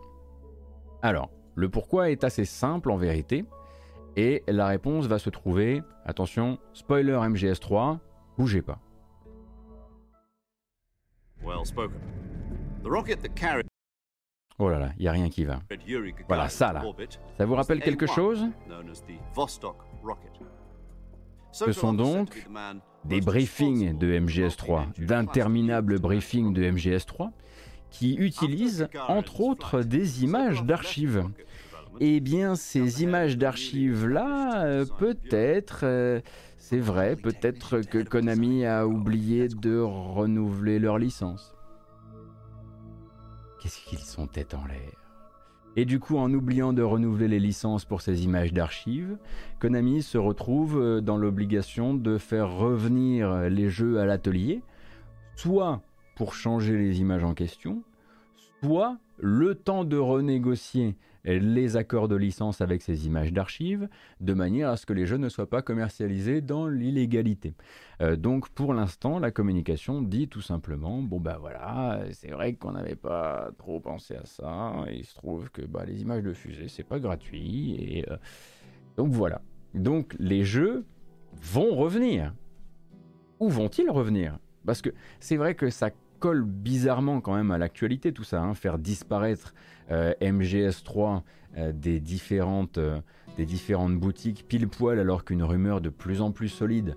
[1.00, 3.44] Alors, le pourquoi est assez simple en vérité
[4.16, 7.98] et la réponse va se trouver, attention, spoiler MGS3,
[8.36, 8.80] bougez pas.
[11.40, 12.00] Well spoken.
[14.58, 15.60] Oh là là, il n'y a rien qui va.
[16.28, 16.84] Voilà, ça là.
[17.36, 18.46] Ça vous rappelle quelque chose?
[21.52, 22.46] Ce sont donc
[23.04, 27.30] des briefings de MGS3, d'interminables briefings de MGS3,
[27.90, 31.24] qui utilisent entre autres des images d'archives.
[32.00, 36.20] Eh bien, ces images d'archives-là, euh, peut-être, euh,
[36.56, 41.53] c'est vrai, peut-être que Konami a oublié de renouveler leur licence.
[43.64, 44.92] Qu'est-ce qu'ils sont tête en l'air.
[45.74, 49.16] Et du coup, en oubliant de renouveler les licences pour ces images d'archives,
[49.58, 54.60] Konami se retrouve euh, dans l'obligation de faire revenir les jeux à l'atelier,
[55.34, 55.80] soit
[56.14, 57.82] pour changer les images en question,
[58.62, 60.94] soit le temps de renégocier
[61.24, 63.88] les accords de licence avec ces images d'archives,
[64.20, 67.54] de manière à ce que les jeux ne soient pas commercialisés dans l'illégalité.
[68.00, 72.72] Euh, donc pour l'instant, la communication dit tout simplement, bon ben voilà, c'est vrai qu'on
[72.72, 76.32] n'avait pas trop pensé à ça, et il se trouve que bah, les images de
[76.32, 78.16] fusée, c'est pas gratuit, et euh,
[78.96, 79.40] donc voilà.
[79.74, 80.84] Donc les jeux
[81.32, 82.34] vont revenir.
[83.40, 84.38] Où vont-ils revenir?
[84.64, 85.90] Parce que c'est vrai que ça
[86.32, 89.54] bizarrement quand même à l'actualité tout ça, hein, faire disparaître
[89.90, 91.22] euh, MGS3
[91.56, 93.00] euh, des, différentes, euh,
[93.36, 96.96] des différentes boutiques pile poil alors qu'une rumeur de plus en plus solide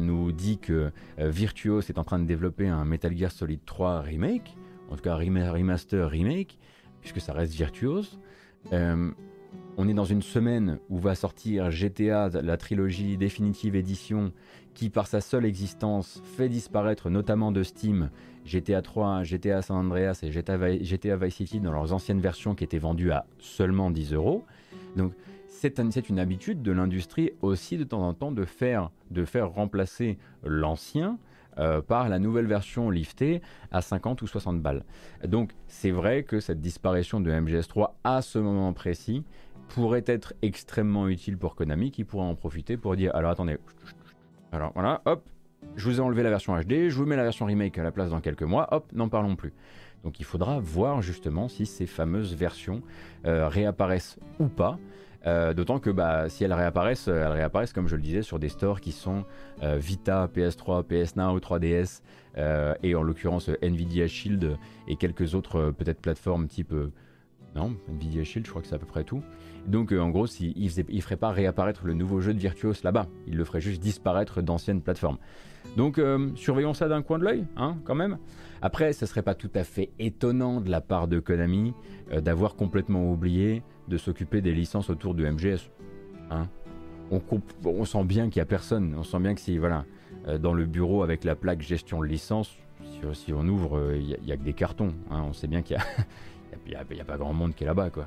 [0.00, 4.56] nous dit que Virtuos est en train de développer un Metal Gear Solid 3 remake,
[4.90, 6.58] en tout cas remaster remake,
[7.02, 8.18] puisque ça reste Virtuos.
[8.72, 14.32] on est dans une semaine où va sortir GTA, la trilogie définitive édition,
[14.72, 18.08] qui par sa seule existence fait disparaître notamment de Steam
[18.44, 20.56] GTA 3, GTA San Andreas et GTA,
[21.16, 24.44] Vice City dans leurs anciennes versions qui étaient vendues à seulement 10 euros.
[24.96, 25.12] Donc
[25.48, 28.90] c'est une habitude de l'industrie aussi de temps en temps de faire,
[29.54, 31.18] remplacer l'ancien
[31.58, 34.84] euh, par la nouvelle version liftée à 50 ou 60 balles.
[35.26, 39.22] Donc c'est vrai que cette disparition de MGS3 à ce moment précis
[39.68, 43.56] pourrait être extrêmement utile pour Konami qui pourrait en profiter pour dire alors attendez,
[44.52, 45.24] alors voilà, hop,
[45.76, 47.92] je vous ai enlevé la version HD, je vous mets la version remake à la
[47.92, 49.52] place dans quelques mois, hop, n'en parlons plus.
[50.04, 52.82] Donc il faudra voir justement si ces fameuses versions
[53.26, 54.78] euh, réapparaissent ou pas.
[55.26, 58.50] Euh, d'autant que bah, si elles réapparaissent, elles réapparaissent comme je le disais sur des
[58.50, 59.24] stores qui sont
[59.62, 62.02] euh, Vita, PS3, PS Now, 3DS
[62.82, 64.56] et en l'occurrence Nvidia Shield
[64.88, 66.74] et quelques autres peut-être plateformes type
[67.54, 69.22] non Nvidia Shield, je crois que c'est à peu près tout.
[69.66, 73.36] Donc en gros, il ne ferait pas réapparaître le nouveau jeu de Virtuos là-bas, il
[73.36, 75.18] le ferait juste disparaître d'anciennes plateformes.
[75.76, 76.00] Donc
[76.36, 78.18] surveillons ça d'un coin de l'œil, hein, quand même.
[78.64, 81.74] Après, ce serait pas tout à fait étonnant de la part de Konami
[82.12, 85.70] euh, d'avoir complètement oublié de s'occuper des licences autour du MGS.
[86.30, 86.48] Hein.
[87.10, 88.94] on, sent bien qu'il y a personne.
[88.96, 89.84] On sent bien que si voilà,
[90.28, 92.56] euh, dans le bureau avec la plaque gestion de licence,
[93.12, 94.94] si, on ouvre, euh, il n'y a, que des cartons.
[95.10, 95.24] Hein.
[95.28, 95.76] On sait bien qu'il
[96.70, 98.06] n'y a, a, pas grand monde qui est là-bas, quoi.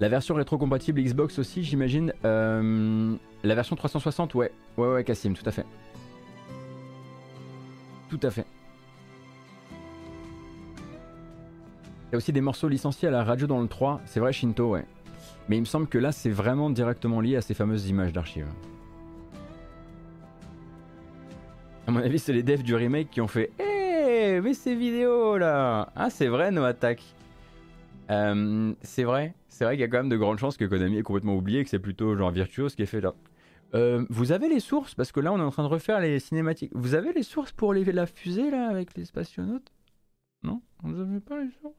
[0.00, 2.14] La version rétro-compatible Xbox aussi, j'imagine.
[2.22, 4.50] La version 360, ouais.
[4.76, 5.66] Ouais, ouais, Cassim, tout à fait.
[8.08, 8.46] Tout à fait.
[12.08, 14.00] Il y a aussi des morceaux licenciés à la radio dans le 3.
[14.06, 14.84] C'est vrai, Shinto, ouais.
[15.48, 18.48] Mais il me semble que là, c'est vraiment directement lié à ces fameuses images d'archives.
[21.90, 25.36] À mon avis, c'est les devs du remake qui ont fait Hé, mais ces vidéos
[25.38, 27.02] là Ah, c'est vrai, nos attaques.
[28.12, 30.98] Euh, c'est vrai, c'est vrai qu'il y a quand même de grandes chances que Konami
[30.98, 33.12] ait complètement oublié que c'est plutôt genre Virtuose qui est fait là.
[33.74, 34.94] Euh, vous avez les sources?
[34.94, 36.70] Parce que là, on est en train de refaire les cinématiques.
[36.76, 39.72] Vous avez les sources pour les, la fusée, là, avec les spationautes?
[40.44, 40.62] Non?
[40.84, 41.74] Vous n'avez pas les sources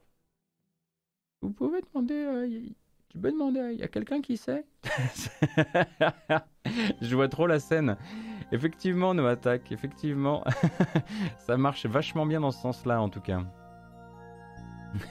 [1.40, 2.68] Vous pouvez demander...
[3.08, 3.70] tu peux demander...
[3.72, 4.66] Il y a quelqu'un qui sait?
[7.00, 7.96] Je vois trop la scène.
[8.52, 10.44] Effectivement, nos attaques, effectivement.
[11.38, 13.42] Ça marche vachement bien dans ce sens-là, en tout cas.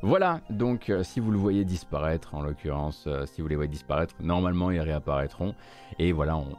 [0.00, 3.70] Voilà, donc euh, si vous le voyez disparaître, en l'occurrence, euh, si vous les voyez
[3.70, 5.54] disparaître, normalement ils réapparaîtront.
[5.98, 6.56] Et voilà, on,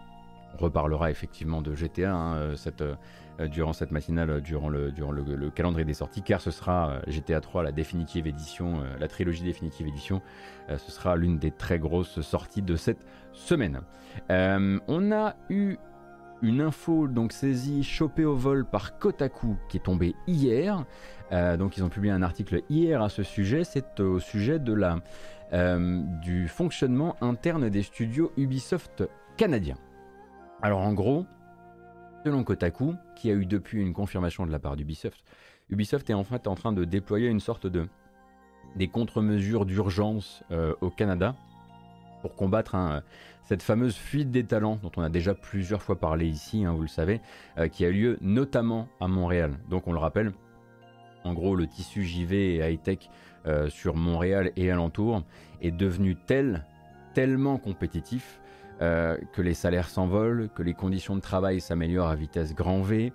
[0.60, 5.95] reparlera effectivement de GTA hein, euh, durant cette matinale, durant, le, durant le, calendrier des
[5.95, 10.21] sorties, car ce sera GTA 3, la définitive édition, la trilogie définitive édition,
[10.69, 13.82] ce sera l'une des très grosses sorties de cette semaine.
[14.30, 15.78] on a eu
[16.43, 20.86] une info donc saisie, chopée au vol par Kotaku, qui est tombée hier.
[21.32, 23.63] Euh, donc ils ont publié un article hier à ce sujet.
[23.63, 24.98] C'est au sujet de la,
[25.54, 29.04] euh, du fonctionnement interne des studios Ubisoft
[29.38, 29.78] canadiens.
[30.62, 31.26] Alors en gros,
[32.26, 35.24] selon Kotaku, qui a eu depuis une confirmation de la part d'Ubisoft,
[35.69, 37.88] Ubisoft est en fait en train de déployer une sorte de
[38.76, 41.36] des contre-mesures d'urgence euh, au Canada
[42.23, 42.75] pour combattre
[43.43, 46.83] cette fameuse fuite des talents dont on a déjà plusieurs fois parlé ici, hein, vous
[46.83, 47.19] le savez,
[47.57, 49.59] euh, qui a eu lieu notamment à Montréal.
[49.69, 50.31] Donc on le rappelle,
[51.25, 53.09] en gros le tissu JV et high-tech
[53.45, 55.23] euh, sur Montréal et alentour
[55.62, 56.65] est devenu tel,
[57.13, 58.39] tellement compétitif
[58.81, 63.12] euh, que les salaires s'envolent, que les conditions de travail s'améliorent à vitesse grand V,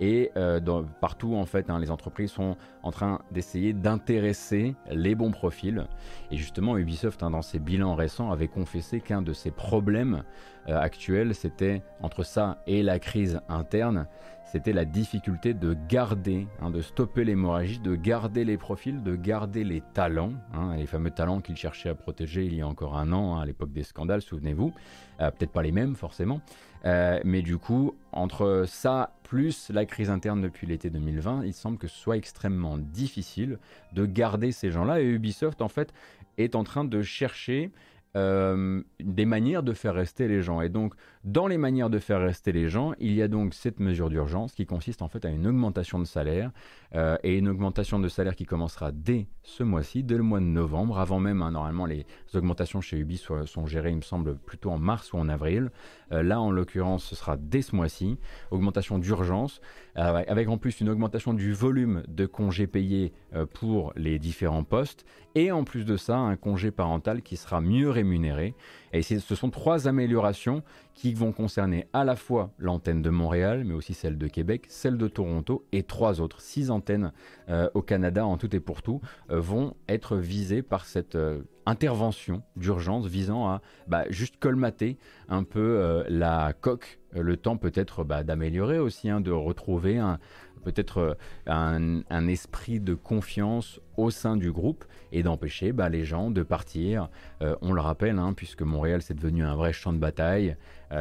[0.00, 0.60] et euh,
[1.00, 5.86] partout, en fait, hein, les entreprises sont en train d'essayer d'intéresser les bons profils.
[6.30, 10.24] Et justement, Ubisoft, hein, dans ses bilans récents, avait confessé qu'un de ses problèmes
[10.68, 14.06] euh, actuels, c'était entre ça et la crise interne,
[14.50, 19.62] c'était la difficulté de garder, hein, de stopper l'hémorragie, de garder les profils, de garder
[19.62, 20.32] les talents,
[20.76, 23.72] les fameux talents qu'il cherchait à protéger il y a encore un an, à l'époque
[23.72, 24.72] des scandales, souvenez-vous.
[25.20, 26.40] Euh, peut-être pas les mêmes forcément.
[26.84, 31.78] Euh, mais du coup, entre ça plus la crise interne depuis l'été 2020, il semble
[31.78, 33.58] que ce soit extrêmement difficile
[33.92, 35.00] de garder ces gens-là.
[35.00, 35.92] Et Ubisoft, en fait,
[36.38, 37.70] est en train de chercher
[38.16, 40.60] euh, des manières de faire rester les gens.
[40.60, 43.78] Et donc, dans les manières de faire rester les gens, il y a donc cette
[43.78, 46.50] mesure d'urgence qui consiste en fait à une augmentation de salaire
[46.94, 50.46] euh, et une augmentation de salaire qui commencera dès ce mois-ci, dès le mois de
[50.46, 54.70] novembre, avant même, hein, normalement, les augmentations chez Ubi sont, gérées, il me semble, plutôt
[54.70, 55.70] en mars ou en avril.
[56.10, 58.18] Euh, là, en l'occurrence, ce sera dès ce mois-ci,
[58.50, 59.60] augmentation d'urgence,
[59.98, 63.12] euh, avec en plus une augmentation du volume de congés payés
[63.52, 65.04] pour les différents postes,
[65.34, 68.54] et en plus de ça, un congé parental qui sera mieux rémunéré.
[68.92, 70.62] Et ce sont trois améliorations
[70.94, 74.98] qui vont concerner à la fois l'antenne de Montréal, mais aussi celle de Québec, celle
[74.98, 77.12] de Toronto et trois autres, six antennes
[77.48, 79.00] euh, au Canada en tout et pour tout,
[79.30, 84.98] euh, vont être visées par cette euh, intervention d'urgence visant à bah, juste colmater
[85.28, 90.18] un peu la coque, le temps peut-être bah, d'améliorer aussi, hein, de retrouver un,
[90.62, 96.42] peut-être un, esprit de confiance au sein du groupe et d'empêcher bah, les gens de
[96.42, 97.08] partir.
[97.40, 100.56] on le rappelle, hein, puisque Montréal c'est devenu un vrai champ de bataille,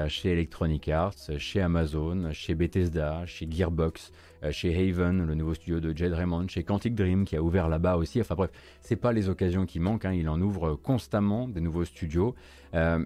[0.08, 4.12] chez Electronic Arts, chez Amazon, chez Bethesda, chez Gearbox,
[4.52, 7.98] chez Haven, le nouveau studio de Jed Raymond, chez Quantic Dream qui a ouvert là-bas
[7.98, 8.22] aussi.
[8.22, 10.14] Enfin bref, c'est pas les occasions qui manquent, hein.
[10.14, 12.36] il en ouvre constamment des nouveaux studios.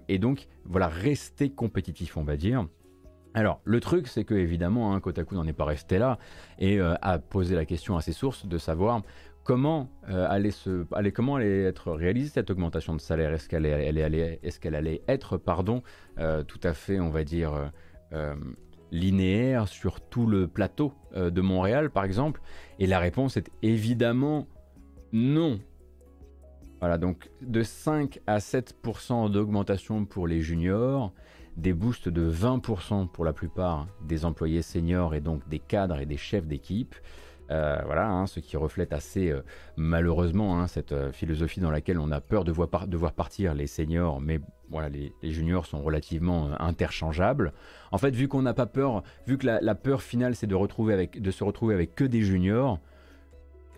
[0.08, 2.66] et donc voilà, rester compétitif, on va dire.
[3.34, 6.18] Alors, le truc, c'est que évidemment, hein, Kotaku n'en est pas resté là
[6.58, 9.02] et a posé la question à ses sources de savoir
[9.44, 15.82] comment euh, allait comment être réalisée cette augmentation de salaire Est-ce qu'elle allait, être, pardon,
[16.18, 17.70] euh, tout à fait, on va dire,
[18.12, 18.34] euh,
[18.90, 22.40] linéaire sur tout le plateau de Montréal, par exemple?
[22.78, 24.48] Et la réponse est évidemment
[25.12, 25.60] non.
[26.80, 31.12] Voilà, donc de 5 à 7% d'augmentation pour les juniors,
[31.56, 36.06] des boosts de 20% pour la plupart des employés seniors et donc des cadres et
[36.06, 36.94] des chefs d'équipe.
[37.50, 39.42] Euh, voilà, hein, ce qui reflète assez euh,
[39.76, 44.18] malheureusement hein, cette euh, philosophie dans laquelle on a peur de voir, partir les seniors,
[44.18, 44.40] mais
[44.70, 47.52] voilà, les, juniors sont relativement interchangeables.
[47.92, 50.56] En fait, vu qu'on n'a pas peur, vu que la, peur finale c'est de,
[51.18, 52.80] de se retrouver avec que des juniors,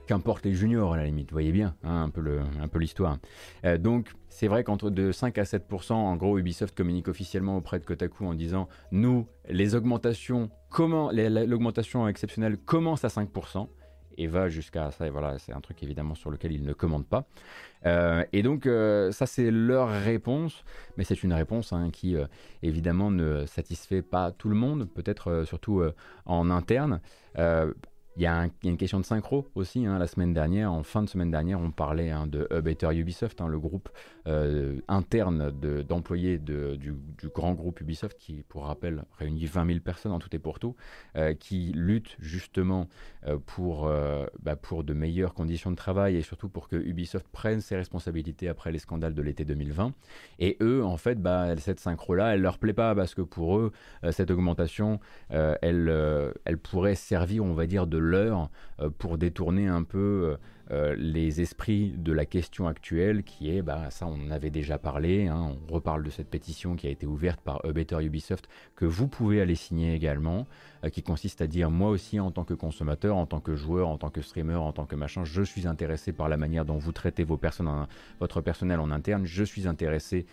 [0.07, 3.19] qu'importe les juniors à la limite, vous voyez bien hein, un peu l'histoire.
[3.65, 7.79] Euh, donc c'est vrai qu'entre de 5 à 7%, en gros Ubisoft communique officiellement auprès
[7.79, 13.69] de Kotaku en disant nous les augmentations comment l'augmentation exceptionnelle commence à 5%
[14.19, 17.07] et va jusqu'à ça et voilà c'est un truc évidemment sur lequel ils ne commandent
[17.07, 17.27] pas.
[17.85, 20.65] Euh, et donc euh, ça c'est leur réponse,
[20.97, 22.17] mais c'est une réponse hein, qui
[22.63, 25.83] évidemment ne satisfait pas tout le monde, peut-être surtout
[26.25, 27.01] en interne.
[28.17, 29.85] Il y, a une question de synchro aussi.
[29.85, 33.43] Hein, la semaine dernière, en fin de semaine dernière, on parlait hein, de Better Ubisoft,
[33.43, 33.91] hein, le groupe
[34.27, 35.51] euh, interne
[35.83, 36.95] d'employés du,
[37.35, 40.75] grand groupe Ubisoft, qui, pour rappel, réunit 20 000 personnes en tout et pour tout,
[41.17, 42.89] euh, qui lutte justement
[43.27, 43.91] euh, pour,
[44.43, 48.49] bah, pour de meilleures conditions de travail et surtout pour que Ubisoft prenne ses responsabilités
[48.49, 49.93] après les scandales de l'été 2020.
[50.39, 53.73] Et eux, en fait, bah, cette synchro-là, elle leur plaît pas parce que pour eux,
[54.11, 59.83] cette augmentation, elle, elle pourrait servir, on va dire, de l'heure euh, pour détourner un
[59.83, 60.37] peu euh,
[60.71, 65.29] euh, les esprits de la question actuelle qui est, bah, ça on avait déjà parlé,
[65.29, 68.85] hein, on reparle de cette pétition qui a été ouverte par A Better Ubisoft que
[68.85, 70.47] vous pouvez aller signer également,
[70.93, 73.99] qui consiste à dire moi aussi en tant que consommateur, en tant que joueur, en
[73.99, 76.93] tant que streamer, en tant que machin, je suis intéressé par la manière dont vous
[76.93, 77.87] traitez vos personnes,
[78.21, 80.27] votre personnel en interne, je suis intéressé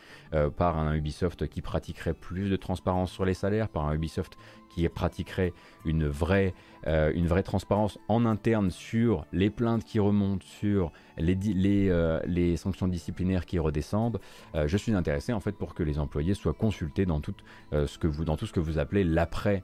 [0.57, 4.37] par un Ubisoft qui pratiquerait plus de transparence sur les salaires, par un Ubisoft
[4.73, 5.53] qui pratiquerait
[5.85, 6.53] une vraie,
[6.85, 12.57] une vraie transparence en interne sur les plaintes qui remontent sur les, les, euh, les
[12.57, 14.19] sanctions disciplinaires qui redescendent,
[14.55, 17.35] euh, je suis intéressé en fait pour que les employés soient consultés dans tout,
[17.73, 19.63] euh, ce, que vous, dans tout ce que vous appelez l'après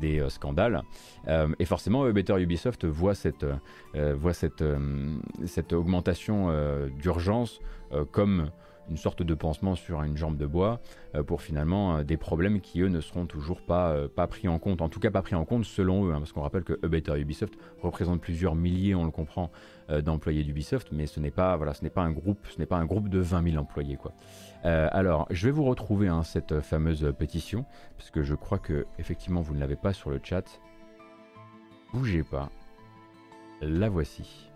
[0.00, 0.80] des scandales.
[1.58, 3.44] et forcément, Better Ubisoft voit cette,
[3.92, 4.64] voit cette,
[5.44, 6.48] cette augmentation
[6.98, 7.60] d'urgence
[8.10, 8.50] comme
[8.90, 10.80] une sorte de pansement sur une jambe de bois
[11.14, 14.48] euh, pour finalement euh, des problèmes qui eux ne seront toujours pas, euh, pas pris
[14.48, 16.64] en compte, en tout cas pas pris en compte selon eux, hein, parce qu'on rappelle
[16.64, 19.50] que Better Ubisoft représente plusieurs milliers, on le comprend,
[20.04, 22.76] d'employés d'Ubisoft, mais ce n'est pas voilà, ce n'est pas un groupe, ce n'est pas
[22.76, 24.12] un groupe de 20 000 employés quoi.
[24.64, 27.64] alors, je vais vous retrouver hein, cette fameuse pétition,
[27.96, 30.60] parce que je crois que effectivement vous ne l'avez pas sur le chat.
[31.92, 32.50] Bougez pas,
[33.62, 34.50] la voici.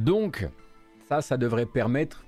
[0.00, 0.48] Donc,
[1.10, 2.24] ça, ça devrait permettre,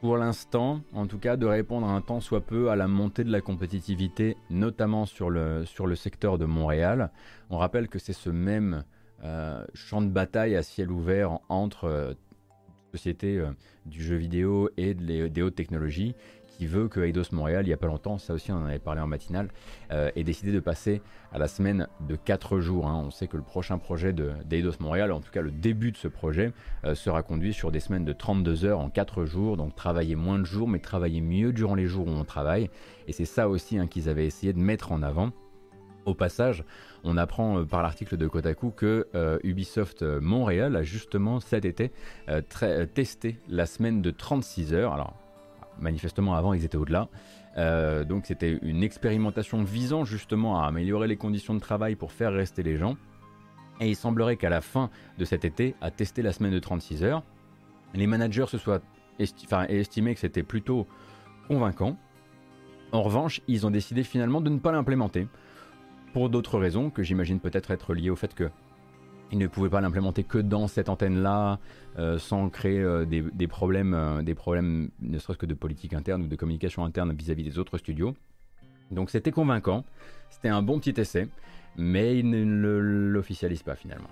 [0.00, 3.32] pour l'instant, en tout cas, de répondre un temps soit peu à la montée de
[3.32, 5.64] la compétitivité, notamment sur le,
[5.96, 7.10] secteur de Montréal.
[7.50, 8.84] On rappelle que c'est ce même
[9.24, 12.14] euh, champ de bataille à ciel ouvert entre
[12.92, 13.50] sociétés euh,
[13.86, 16.14] du jeu vidéo et des hautes technologies
[16.60, 18.78] qui veut que Eidos Montréal, il n'y a pas longtemps, ça aussi on en avait
[18.78, 19.48] parlé en matinale,
[19.92, 21.00] euh, ait décidé de passer
[21.32, 22.86] à la semaine de 4 jours.
[22.86, 23.04] Hein.
[23.06, 26.06] On sait que le prochain projet d'Eidos Montréal, en tout cas le début de ce
[26.06, 26.52] projet,
[26.84, 30.38] euh, sera conduit sur des semaines de 32 heures en 4 jours, donc travailler moins
[30.38, 32.68] de jours, mais travailler mieux durant les jours où on travaille.
[33.08, 35.32] Et c'est ça aussi hein, qu'ils avaient essayé de mettre en avant.
[36.06, 36.64] Au passage,
[37.04, 39.06] on apprend euh, par l'article de Kotaku que
[39.44, 41.92] Ubisoft Montréal a justement cet été
[42.94, 44.92] testé la semaine de 36 heures.
[44.92, 45.14] Alors
[45.80, 47.08] manifestement avant ils étaient au-delà.
[47.58, 52.32] Euh, donc c'était une expérimentation visant justement à améliorer les conditions de travail pour faire
[52.32, 52.96] rester les gens.
[53.80, 57.02] Et il semblerait qu'à la fin de cet été, à tester la semaine de 36
[57.02, 57.22] heures,
[57.94, 58.80] les managers se soient
[59.18, 60.86] estimé que c'était plutôt
[61.48, 61.96] convaincant.
[62.92, 65.28] En revanche, ils ont décidé finalement de ne pas l'implémenter.
[66.12, 68.50] Pour d'autres raisons que j'imagine peut-être être liées au fait que
[69.32, 71.60] ils ne pouvaient pas l'implémenter que dans cette antenne-là,
[71.98, 76.22] euh, sans créer euh, des, problèmes, euh, des problèmes ne serait-ce que de politique interne
[76.22, 78.14] ou de communication interne vis-à-vis des autres studios.
[78.90, 79.84] Donc c'était convaincant,
[80.30, 81.28] c'était un bon petit essai,
[81.76, 84.10] mais ils ne l'officialisent pas finalement.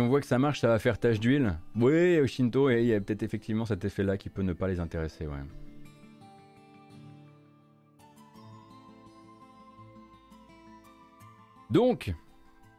[0.00, 1.58] On voit que ça marche, ça va faire tache d'huile.
[1.76, 4.80] Oui, au Shinto, il y a peut-être effectivement cet effet-là qui peut ne pas les
[4.80, 5.26] intéresser.
[11.70, 12.12] Donc,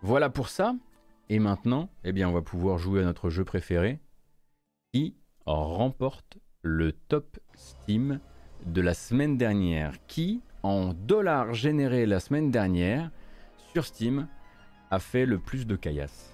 [0.02, 0.76] voilà pour ça.
[1.30, 4.00] Et maintenant, eh bien, on va pouvoir jouer à notre jeu préféré
[4.94, 5.16] qui
[5.46, 8.20] remporte le top Steam
[8.66, 9.94] de la semaine dernière.
[10.08, 13.12] Qui, en dollars générés la semaine dernière,
[13.72, 14.28] sur Steam,
[14.90, 16.31] a fait le plus de caillasse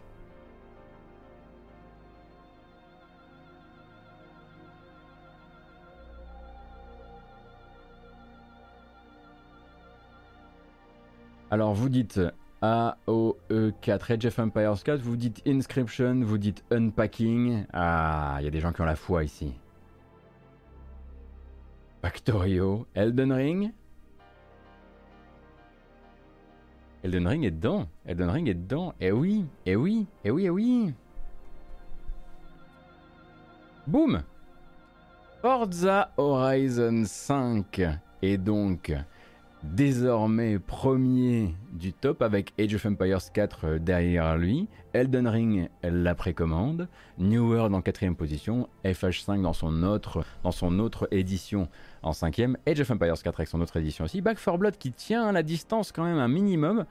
[11.49, 12.19] Alors vous dites
[12.61, 17.65] AOE4, Age of Empires 4, vous dites Inscription, vous dites Unpacking.
[17.71, 19.53] Ah, il y a des gens qui ont la foi ici.
[22.01, 23.71] Factorio, Elden Ring.
[27.03, 27.87] Elden Ring est dedans.
[28.05, 28.93] Elden Ring est dedans.
[28.99, 30.93] Eh oui, eh oui, eh oui, eh oui.
[33.87, 34.21] Boum
[35.41, 37.81] Forza Horizon 5
[38.21, 38.93] est donc
[39.73, 46.15] désormais premier du top avec Age of Empires 4 euh, derrière lui, Elden Ring la
[46.15, 46.87] précommande,
[47.17, 51.67] New World en quatrième position, FH5 dans son autre, dans son autre édition
[52.01, 54.91] en cinquième, Age of Empires 4 avec son autre édition aussi, Back 4 Blood qui
[54.91, 56.85] tient la distance quand même un minimum,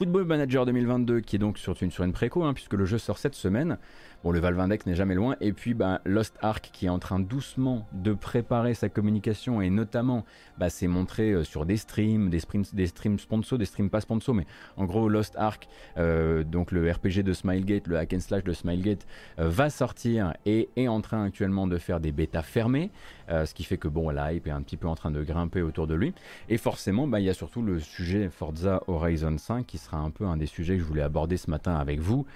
[0.00, 2.96] Football Manager 2022 qui est donc sur une, sur une préco hein, puisque le jeu
[2.96, 3.76] sort cette semaine,
[4.22, 5.36] Bon, le Valve Index n'est jamais loin.
[5.40, 9.70] Et puis, bah, Lost Ark qui est en train doucement de préparer sa communication et
[9.70, 10.26] notamment,
[10.58, 14.34] bah, c'est montré euh, sur des streams, des, streams, des sponsors, des streams pas sponsors,
[14.34, 14.46] mais
[14.76, 18.52] en gros, Lost Ark, euh, donc le RPG de Smilegate, le hack and slash de
[18.52, 19.06] Smilegate,
[19.38, 22.90] euh, va sortir et est en train actuellement de faire des bêtas fermées,
[23.30, 25.86] ce qui fait que bon, la est un petit peu en train de grimper autour
[25.86, 26.14] de lui.
[26.48, 30.10] Et forcément, bah, il y a surtout le sujet Forza Horizon 5 qui sera un
[30.10, 32.26] peu un des sujets que je voulais aborder ce matin avec vous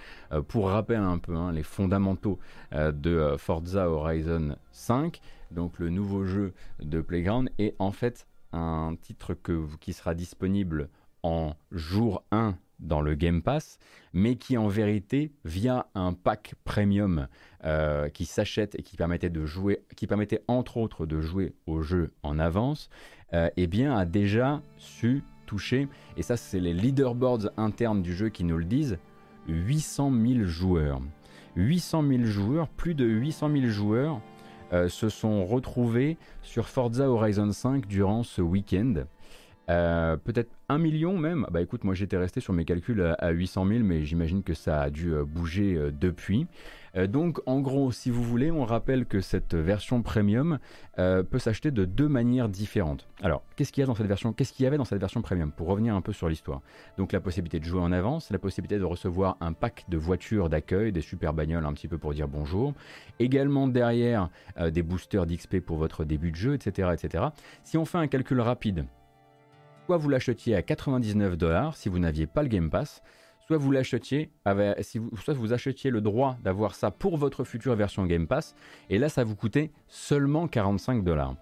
[0.49, 2.38] pour rappeler un peu hein, les fondamentaux
[2.72, 5.20] euh, de euh, Forza Horizon 5,
[5.51, 9.36] donc le nouveau jeu de Playground, est en fait un titre
[9.80, 10.88] qui sera disponible
[11.22, 13.79] en jour 1 dans le Game Pass,
[14.12, 17.29] mais qui en vérité, via un pack premium
[17.64, 21.83] euh, qui s'achète et qui permettait de jouer, qui permettait entre autres de jouer au
[21.83, 22.91] jeu en avance,
[23.57, 28.45] eh bien a déjà su toucher, et ça c'est les leaderboards internes du jeu qui
[28.45, 28.97] nous le disent,
[29.49, 31.01] 800 000 joueurs.
[31.57, 34.20] 800 000 joueurs, plus de 800 000 joueurs
[34.72, 39.05] euh, se sont retrouvés sur Forza Horizon 5 durant ce week-end.
[39.70, 41.46] Euh, peut-être un million même.
[41.50, 44.82] Bah écoute, moi j'étais resté sur mes calculs à, 800 000, mais j'imagine que ça
[44.82, 46.46] a dû euh, bouger depuis.
[46.96, 50.58] Euh, donc en gros, si vous voulez, on rappelle que cette version premium
[50.96, 53.08] peut s'acheter de deux manières différentes.
[53.20, 55.22] Alors, qu'est-ce qu'il y a dans cette version Qu'est-ce qu'il y avait dans cette version
[55.22, 56.60] premium Pour revenir un peu sur l'histoire?
[56.98, 60.48] Donc la possibilité de jouer en avance, la possibilité de recevoir un pack de voitures
[60.48, 62.74] d'accueil, des super bagnoles un petit peu pour dire bonjour.
[63.18, 64.28] Également derrière
[64.70, 67.24] des boosters d'XP pour votre début de jeu, etc., etc.
[67.64, 68.86] Si on fait un calcul rapide,
[69.85, 73.03] soit vous l'achetiez à 99 dollars si vous n'aviez pas le Game Pass,
[73.47, 78.55] soit vous l'achetiez, achetiez le droit d'avoir ça pour votre future version Game Pass,
[78.89, 81.37] et là ça vous coûtait seulement 45 dollars.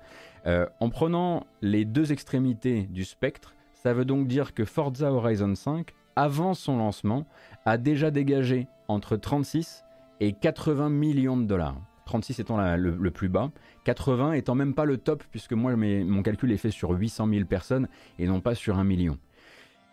[0.46, 5.54] Euh, en prenant les deux extrémités du spectre, ça veut donc dire que Forza Horizon
[5.54, 7.26] 5, avant son lancement,
[7.64, 9.84] a déjà dégagé entre 36
[10.20, 11.80] et 80 millions de dollars.
[12.04, 13.50] 36 étant le, plus bas,
[13.84, 17.44] 80 étant même pas le top, puisque moi mon calcul est fait sur 800 000
[17.44, 17.88] personnes
[18.18, 19.18] et non pas sur un million.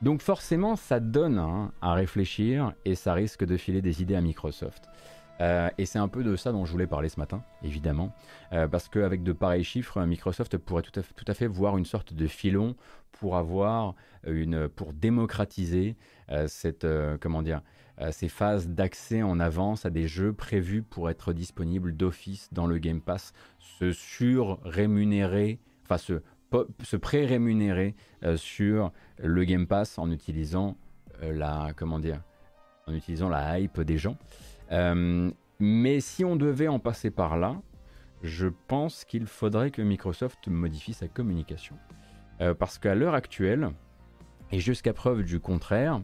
[0.01, 4.21] Donc forcément, ça donne hein, à réfléchir et ça risque de filer des idées à
[4.21, 4.89] Microsoft.
[5.41, 8.13] Euh, et c'est un peu de ça dont je voulais parler ce matin, évidemment,
[8.51, 12.27] euh, parce qu'avec de pareils chiffres, Microsoft pourrait tout à, fait, voir une sorte de
[12.27, 12.75] filon
[13.11, 13.95] pour avoir
[14.27, 15.95] une, démocratiser
[16.29, 16.85] euh, cette,
[17.21, 17.61] comment dire,
[18.11, 22.77] ces phases d'accès en avance à des jeux prévus pour être disponibles d'office dans le
[22.77, 26.21] Game Pass, se sur-rémunérer, enfin se
[26.83, 30.77] se pré-rémunérer euh, sur le Game Pass en utilisant
[31.23, 32.21] euh, la comment dire
[32.87, 34.17] en utilisant la hype des gens.
[34.71, 37.61] Euh, mais si on devait en passer par là,
[38.23, 41.75] je pense qu'il faudrait que Microsoft modifie sa communication.
[42.57, 43.69] parce qu'à l'heure actuelle,
[44.51, 46.01] et jusqu'à preuve du contraire,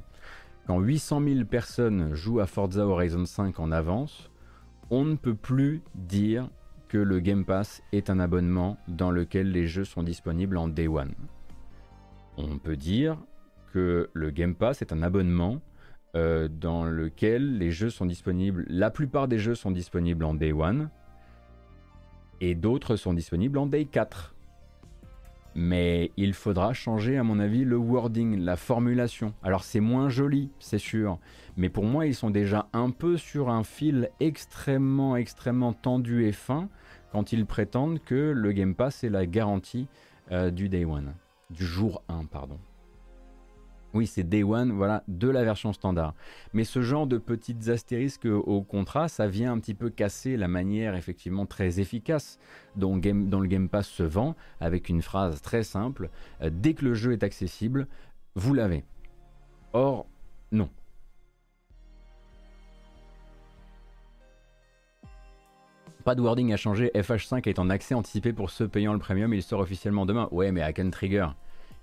[0.65, 4.31] quand 800 000 personnes jouent à Forza Horizon 5 en avance,
[4.89, 6.49] on ne peut plus dire
[6.87, 10.87] que le Game Pass est un abonnement dans lequel les jeux sont disponibles en Day
[10.87, 11.13] One.
[12.37, 13.17] On peut dire
[13.73, 15.61] que le Game Pass est un abonnement
[16.15, 20.53] euh, dans lequel les jeux sont disponibles, la plupart des jeux sont disponibles en Day
[20.53, 20.89] One
[22.41, 24.34] et d'autres sont disponibles en Day 4.
[25.55, 29.33] Mais il faudra changer, à mon avis, le wording, la formulation.
[29.41, 31.17] Alors c'est moins joli, c'est sûr,
[31.55, 36.33] mais pour moi, ils sont déjà un peu sur un fil extrêmement, extrêmement tendu et
[36.33, 36.67] fin
[37.11, 39.87] quand ils prétendent que le Game Pass est la garantie
[40.31, 41.13] euh, du Day One,
[41.49, 42.59] du jour 1, pardon.
[43.95, 46.15] Oui, c'est Day One, voilà, de la version standard.
[46.51, 50.49] Mais ce genre de petites astérisques au contrat, ça vient un petit peu casser la
[50.49, 52.37] manière effectivement très efficace
[52.75, 56.09] dont, le Game Pass se vend, avec une phrase très simple,
[56.41, 57.87] euh, dès que le jeu est accessible,
[58.35, 58.83] vous l'avez.
[59.71, 60.07] Or,
[60.51, 60.69] non.
[66.03, 69.33] Pas de wording à changer, FH5 est en accès anticipé pour ceux payant le premium,
[69.33, 70.27] il sort officiellement demain.
[70.31, 71.27] Ouais, mais à Trigger,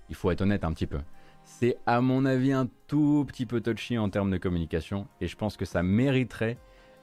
[0.09, 0.99] il faut être honnête un petit peu
[1.45, 5.35] c'est à mon avis un tout petit peu touchy en termes de communication et je
[5.35, 6.57] pense que ça mériterait,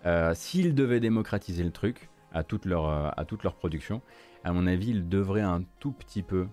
[0.06, 4.02] euh, s'ils devaient démocratiser le truc à toute, leur, euh, à production,
[4.44, 6.46] à mon avis, ils devraient un tout petit peu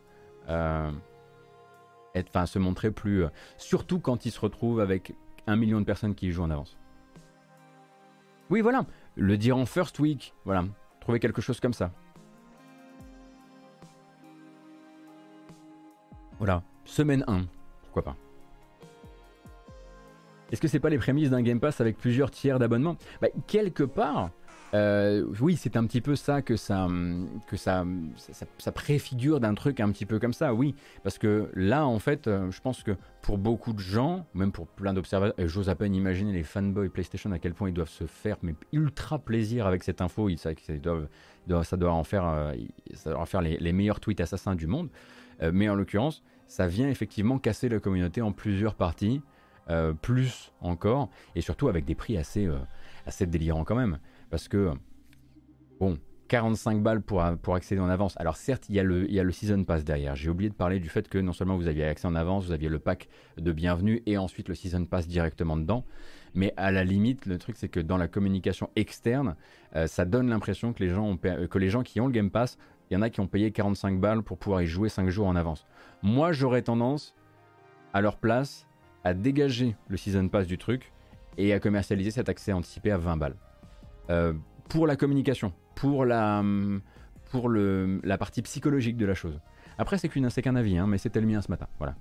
[0.50, 0.92] euh,
[2.16, 3.26] être, se montrer plus.
[3.58, 5.14] surtout quand ils se retrouvent avec
[5.46, 6.78] un million de personnes qui jouent en avance.
[8.50, 8.86] Oui, voilà,
[9.16, 10.66] le dire en first week, voilà,
[11.00, 11.92] trouver quelque chose comme ça.
[16.40, 17.46] Voilà, semaine 1,
[18.02, 18.16] pas
[20.52, 22.98] Est-ce que c'est pas les prémices d'un Game Pass avec plusieurs tiers d'abonnement?
[23.22, 24.32] Bah, Quelque part,
[24.74, 26.88] euh, oui, c'est un petit peu ça que ça,
[27.48, 27.86] que ça,
[28.58, 30.76] ça, préfigure d'un truc un petit peu comme ça, oui.
[31.04, 34.68] Parce que là, en fait, euh, je pense que pour beaucoup de gens, même pour
[34.68, 38.06] plein d'observateurs, j'ose à peine imaginer les fanboys PlayStation à quel point ils doivent se
[38.06, 40.30] faire mais ultra plaisir avec cette info.
[40.30, 41.08] Ils, ça, doivent,
[41.64, 42.54] ça doit en faire, euh,
[42.94, 44.90] ça doit en faire les, les, meilleurs tweets assassins du monde.
[45.54, 49.22] mais en l'occurrence, ça vient effectivement casser la communauté en plusieurs parties,
[49.70, 54.00] euh, plus encore, et surtout avec des prix assez, euh, délirants quand même.
[54.30, 54.72] Parce que,
[55.80, 57.22] bon, 45 balles pour,
[57.56, 58.16] accéder en avance.
[58.18, 60.16] Alors certes, il y, a le, Season Pass derrière.
[60.16, 62.52] J'ai oublié de parler du fait que non seulement vous aviez accès en avance, vous
[62.52, 65.86] aviez le pack de bienvenue et ensuite le Season Pass directement dedans.
[66.34, 69.36] Mais à la limite, le truc c'est que dans la communication externe,
[69.76, 72.58] euh, ça donne l'impression que, les que les gens qui ont le Game Pass,
[72.90, 75.28] il y en a qui ont payé 45 balles pour pouvoir y jouer 5 jours
[75.28, 75.66] en avance.
[76.04, 77.16] Moi, j'aurais tendance,
[77.94, 78.68] à leur place,
[79.04, 80.94] à dégager le Season Pass du truc
[81.38, 83.36] et à commercialiser cet accès anticipé à 20 balles.
[84.10, 84.34] Euh,
[84.70, 86.44] pour la communication, pour la,
[87.32, 89.40] pour le, la partie psychologique de la chose.
[89.78, 91.68] Après, c'est qu'un avis, hein, mais c'était le mien ce matin.
[91.78, 91.96] Voilà.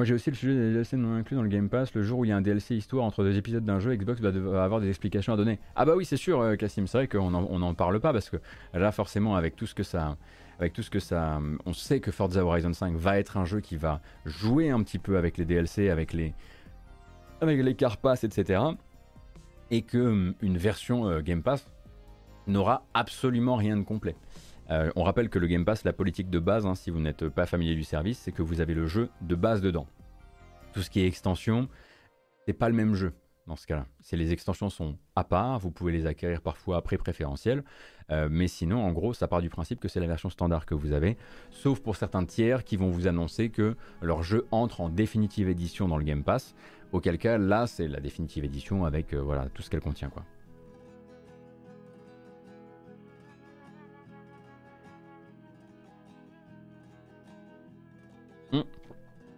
[0.00, 1.92] Moi j'ai aussi le sujet des DLC non inclus dans le Game Pass.
[1.92, 4.22] Le jour où il y a un DLC histoire entre deux épisodes d'un jeu, Xbox
[4.22, 5.58] va, avoir des explications à donner.
[5.76, 8.38] Ah bah oui c'est sûr euh, Cassim, c'est vrai qu'on n'en parle pas parce que
[8.72, 10.16] là forcément avec tout ce que ça...
[10.58, 11.38] Avec tout ce que ça...
[11.66, 14.98] On sait que Forza Horizon 5 va être un jeu qui va jouer un petit
[14.98, 16.32] peu avec les DLC, avec les...
[17.42, 18.58] Avec les Carpass, etc.
[19.70, 21.70] Et que hum, une version euh, Game Pass
[22.46, 24.16] n'aura absolument rien de complet.
[24.70, 27.28] Euh, on rappelle que le Game Pass, la politique de base, hein, si vous n'êtes
[27.28, 29.86] pas familier du service, c'est que vous avez le jeu de base dedans.
[30.72, 31.68] Tout ce qui est extension,
[32.46, 33.12] c'est pas le même jeu
[33.46, 33.86] dans ce cas-là.
[34.12, 37.64] Les extensions sont à part, vous pouvez les acquérir parfois après préférentiel,
[38.12, 40.74] euh, mais sinon, en gros, ça part du principe que c'est la version standard que
[40.74, 41.16] vous avez,
[41.50, 45.88] sauf pour certains tiers qui vont vous annoncer que leur jeu entre en définitive édition
[45.88, 46.54] dans le Game Pass,
[46.92, 50.10] auquel cas, là, c'est la définitive édition avec euh, voilà, tout ce qu'elle contient.
[50.10, 50.24] quoi.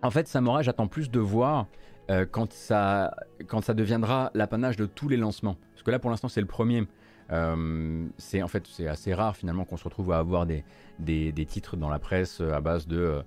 [0.02, 1.68] En fait, Samora, j'attends plus de voir
[2.10, 3.14] euh, quand, ça,
[3.46, 5.56] quand ça deviendra l'apanage de tous les lancements.
[5.72, 6.86] Parce que là, pour l'instant, c'est le premier.
[7.30, 10.64] Euh, c'est en fait c'est assez rare finalement qu'on se retrouve à avoir des,
[10.98, 13.22] des, titres dans la presse euh, à base de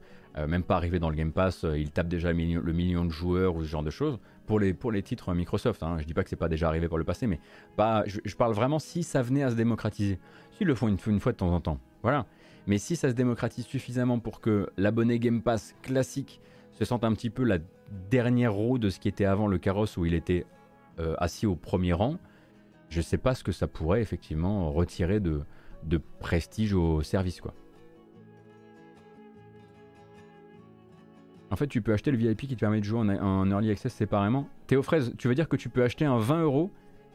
[0.49, 3.63] même pas arriver dans le Game Pass, ils tapent déjà le million, de joueurs ou
[3.63, 5.81] ce genre de choses pour les, pour les titres Microsoft.
[5.81, 5.95] Hein.
[6.01, 7.39] Je dis pas que c'est pas déjà arrivé par le passé, mais
[7.77, 10.19] pas, je, parle vraiment si ça venait à se démocratiser.
[10.51, 12.25] S'ils le font une, une fois de temps en temps, voilà.
[12.67, 16.41] Mais si ça se démocratise suffisamment pour que l'abonné Game Pass classique
[16.75, 17.57] se sent un petit peu la
[18.09, 20.45] dernière roue de ce qui était avant le carrosse où il était
[20.99, 22.17] euh, assis au premier rang,
[22.89, 25.41] je ne sais pas ce que ça pourrait effectivement retirer de,
[25.83, 27.53] de prestige au service quoi.
[31.51, 33.93] En fait, tu peux acheter le VIP qui te permet de jouer en, early access
[33.93, 34.49] séparément.
[34.67, 36.71] Théo Fraise, tu veux dire que tu peux acheter un 20 euros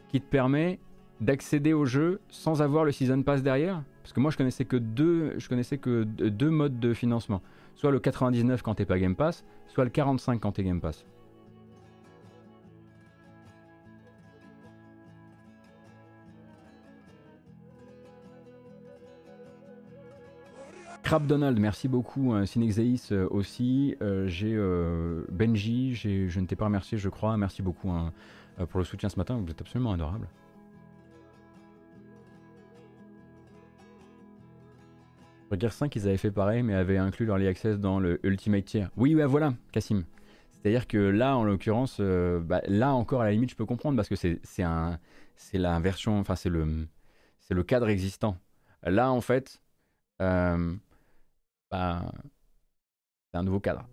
[0.07, 0.79] qui te permet
[1.19, 3.83] d'accéder au jeu sans avoir le season pass derrière?
[4.01, 7.41] Parce que moi, je connaissais que deux, je connaissais que deux modes de financement
[7.81, 11.03] soit le 99 quand t'es pas Game Pass, soit le 45 quand t'es Game Pass.
[21.01, 22.35] Crab Donald, merci beaucoup.
[22.45, 23.95] Synexeis aussi.
[24.25, 24.55] j'ai
[25.29, 27.35] Benji, je ne t'ai pas remercié, je crois.
[27.35, 28.13] Merci beaucoup hein,
[28.69, 29.41] pour le soutien ce matin.
[29.43, 30.27] Vous êtes absolument adorable.
[35.59, 38.87] Gear 5, ils avaient fait pareil, mais avaient inclus l'Early Access dans le Ultimate Tier.
[38.97, 40.03] Oui, ouais, voilà, Cassim.
[40.51, 43.95] C'est-à-dire que là, en l'occurrence, euh, bah, là encore, à la limite, je peux comprendre
[43.95, 44.39] parce que c'est
[45.53, 46.87] la version, enfin, c'est le,
[47.49, 48.37] le cadre existant.
[48.83, 49.61] Là, en fait,
[50.21, 50.75] euh,
[51.71, 52.11] bah,
[53.31, 53.87] c'est un nouveau cadre.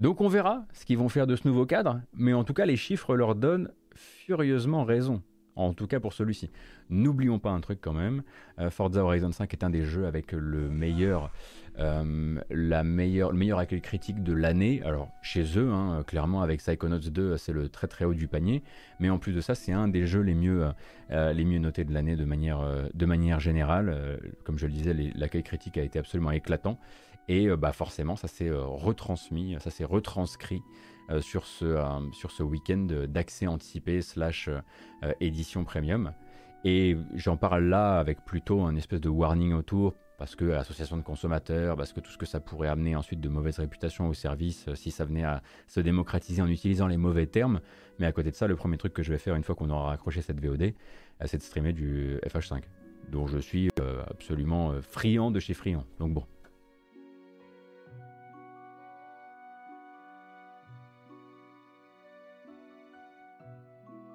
[0.00, 2.66] Donc, on verra ce qu'ils vont faire de ce nouveau cadre, mais en tout cas,
[2.66, 5.22] les chiffres leur donnent furieusement raison.
[5.54, 6.50] En tout cas pour celui-ci.
[6.88, 8.22] N'oublions pas un truc quand même.
[8.58, 11.30] Euh, Forza Horizon 5 est un des jeux avec le meilleur,
[11.78, 14.82] euh, le meilleur accueil critique de l'année.
[14.82, 18.62] Alors chez eux, hein, clairement avec Psychonauts 2, c'est le très très haut du panier.
[18.98, 20.70] Mais en plus de ça, c'est un des jeux les mieux,
[21.10, 24.18] euh, les mieux notés de l'année de manière, générale.
[24.44, 26.78] comme je le disais, l'accueil critique a été absolument éclatant.
[27.28, 30.62] Et bah forcément, ça s'est retransmis, ça s'est retranscrit
[31.20, 36.12] sur ce, euh, ce week-end d'accès anticipé slash euh, édition premium.
[36.64, 41.02] Et j'en parle là avec plutôt un espèce de warning autour, parce que association de
[41.02, 44.72] consommateurs, parce que tout ce que ça pourrait amener ensuite de mauvaise réputation au service
[44.74, 47.60] si ça venait à se démocratiser en utilisant les mauvais termes.
[47.98, 49.70] Mais à côté de ça, le premier truc que je vais faire une fois qu'on
[49.70, 50.72] aura accroché cette VOD,
[51.24, 52.62] c'est de streamer du FH5,
[53.10, 53.68] dont je suis
[54.08, 55.84] absolument friand de chez friand.
[55.98, 56.24] Donc bon.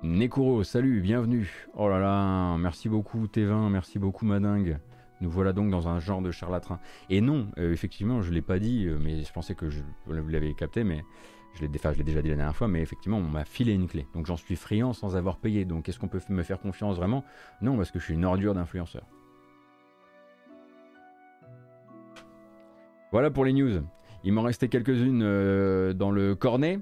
[0.08, 1.68] Nekuro, salut, bienvenue.
[1.76, 4.80] Oh là là, merci beaucoup T20, merci beaucoup Madingue.
[5.20, 6.80] Nous voilà donc dans un genre de charlatran.
[7.10, 9.82] Et non, euh, effectivement, je ne l'ai pas dit, euh, mais je pensais que je,
[10.06, 11.04] vous l'avez capté, mais
[11.56, 14.08] je l'ai déjà dit la dernière fois, mais effectivement, on m'a filé une clé.
[14.14, 15.66] Donc j'en suis friand sans avoir payé.
[15.66, 17.26] Donc est-ce qu'on peut me faire confiance vraiment?
[17.62, 19.04] Non, parce que je suis une ordure d'influenceur.
[23.12, 23.82] Voilà pour les news.
[24.24, 26.80] Il m'en restait quelques-unes euh, dans le cornet.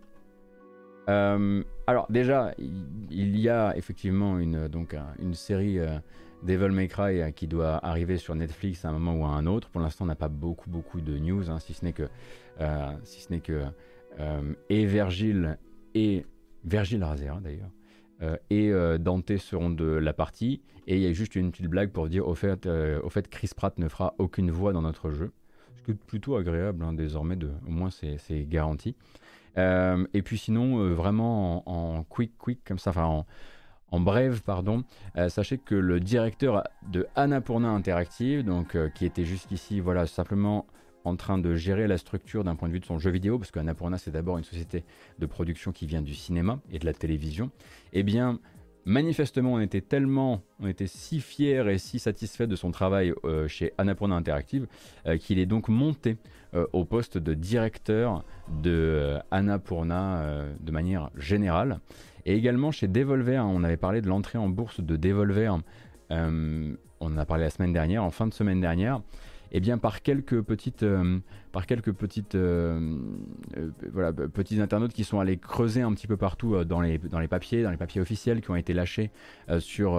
[1.07, 5.99] Euh, alors déjà, il y a effectivement une, donc, une série euh,
[6.43, 9.45] Devil May Cry euh, qui doit arriver sur Netflix à un moment ou à un
[9.45, 9.69] autre.
[9.69, 12.07] Pour l'instant, on n'a pas beaucoup beaucoup de news, hein, si ce n'est que,
[13.03, 13.63] si ce n'est que
[14.69, 15.57] et Virgile
[15.93, 16.25] et
[16.63, 18.39] hein, d'ailleurs.
[18.49, 20.61] et Dante seront de la partie.
[20.87, 23.49] Et il y a juste une petite blague pour dire au fait, au fait Chris
[23.55, 25.31] Pratt ne fera aucune voix dans notre jeu.
[25.75, 27.37] Ce qui est plutôt agréable hein, désormais,
[27.67, 28.95] au moins c'est garanti.
[29.57, 33.25] Euh, et puis sinon, euh, vraiment en, quick, quick, comme ça, enfin en,
[33.91, 34.83] en brève, pardon,
[35.17, 40.65] euh, sachez que le directeur de Annapurna Interactive, donc qui était jusqu'ici, voilà, simplement
[41.05, 43.51] en train de gérer la structure d'un point de vue de son jeu vidéo, parce
[43.51, 44.83] qu'Annapurna c'est d'abord une société
[45.19, 47.51] de production qui vient du cinéma et de la télévision,
[47.93, 48.39] eh bien
[48.85, 53.13] manifestement on était tellement, on était si fiers et si satisfaits de son travail
[53.47, 54.67] chez Annapurna Interactive
[55.19, 56.17] qu'il est donc monté
[56.55, 58.23] euh, au poste de directeur
[58.61, 61.79] de euh, Annapurna euh, de manière générale.
[62.25, 65.59] Et également chez Devolver, on avait parlé de l'entrée en bourse de Devolver,
[66.09, 69.01] on en a parlé la semaine dernière, en fin de semaine dernière.
[69.57, 70.85] Eh bien par quelques petites,
[71.53, 72.37] par quelques petites,
[73.93, 76.99] voilà, petits internautes qui sont allés creuser un petit peu partout dans, les,
[77.29, 79.11] papiers, dans les papiers officiels qui ont été lâchés
[79.59, 79.97] sur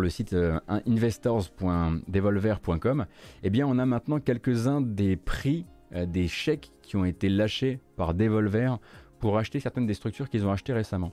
[0.00, 3.06] le site euh, investors.devolver.com,
[3.42, 7.80] eh bien on a maintenant quelques-uns des prix euh, des chèques qui ont été lâchés
[7.96, 8.78] par Devolver
[9.18, 11.12] pour acheter certaines des structures qu'ils ont achetées récemment.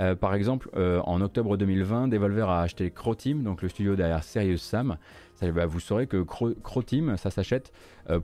[0.00, 4.56] Euh, par exemple, en octobre 2020, Devolver a acheté Croteam, donc le studio derrière Serious
[4.56, 4.96] Sam.
[5.50, 7.72] Bah, vous saurez que Croteam, ça s'achète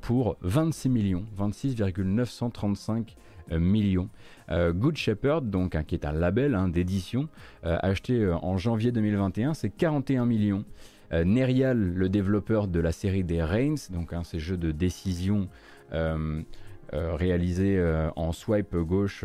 [0.01, 3.17] pour 26 millions, 26,935
[3.57, 4.09] millions.
[4.51, 7.29] Euh, Good Shepherd, donc, hein, qui est un label hein, d'édition,
[7.65, 10.65] euh, acheté euh, en janvier 2021, c'est 41 millions.
[11.11, 15.49] Nerial, le développeur de la série des Reigns, donc hein, ces jeux de décision
[16.93, 17.83] réalisés
[18.17, 19.25] en swipe gauche,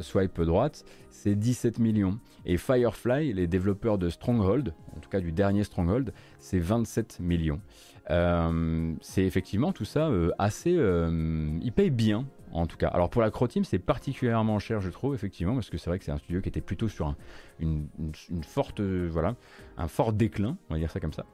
[0.00, 2.18] swipe droite, c'est 17 millions.
[2.44, 7.60] Et Firefly, les développeurs de Stronghold, en tout cas du dernier Stronghold, c'est 27 millions.
[8.08, 10.72] c'est effectivement tout ça assez...
[10.72, 12.88] il paye bien en tout cas.
[12.88, 16.04] Alors pour la Croteam, c'est particulièrement cher, je trouve, effectivement, parce que c'est vrai que
[16.04, 17.16] c'est un studio qui était plutôt sur un,
[17.58, 17.88] une,
[18.42, 19.36] forte, voilà,
[19.76, 21.26] un fort déclin, on va dire ça comme ça.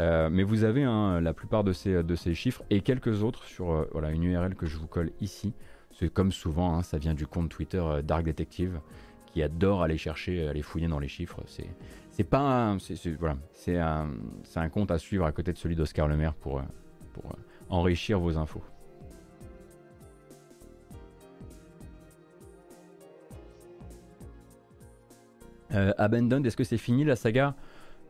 [0.00, 4.10] Euh, mais vous avez la plupart de ces, chiffres et quelques autres sur euh, voilà,
[4.10, 5.52] une URL que je vous colle ici.
[5.92, 8.80] C'est comme souvent, hein, ça vient du compte Twitter euh, Dark Detective
[9.26, 11.42] qui adore aller chercher, aller fouiller dans les chiffres.
[11.46, 12.76] C'est, pas
[13.18, 16.60] voilà, c'est un, compte à suivre à côté de celui d'Oscar Lemaire pour,
[17.14, 17.34] pour
[17.70, 18.62] enrichir vos infos.
[25.70, 27.54] Abandoned, est-ce que c'est fini la saga?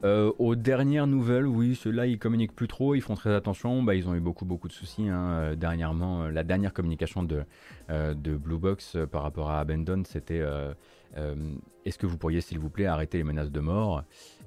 [0.05, 3.83] Euh, aux dernières nouvelles, oui, ceux-là ils communiquent plus trop, ils font très attention.
[3.83, 6.29] Bah, ils ont eu beaucoup beaucoup de soucis hein, euh, dernièrement.
[6.29, 7.45] la dernière communication de,
[7.89, 10.43] Blue Box par rapport à Abandon, c'était
[11.85, 14.03] est-ce que vous pourriez s'il vous plaît arrêter les menaces de mort,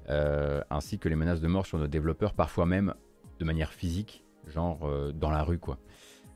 [0.08, 2.94] ainsi que les menaces de mort sur nos développeurs, parfois même
[3.38, 5.78] de manière physique, genre dans la rue quoi.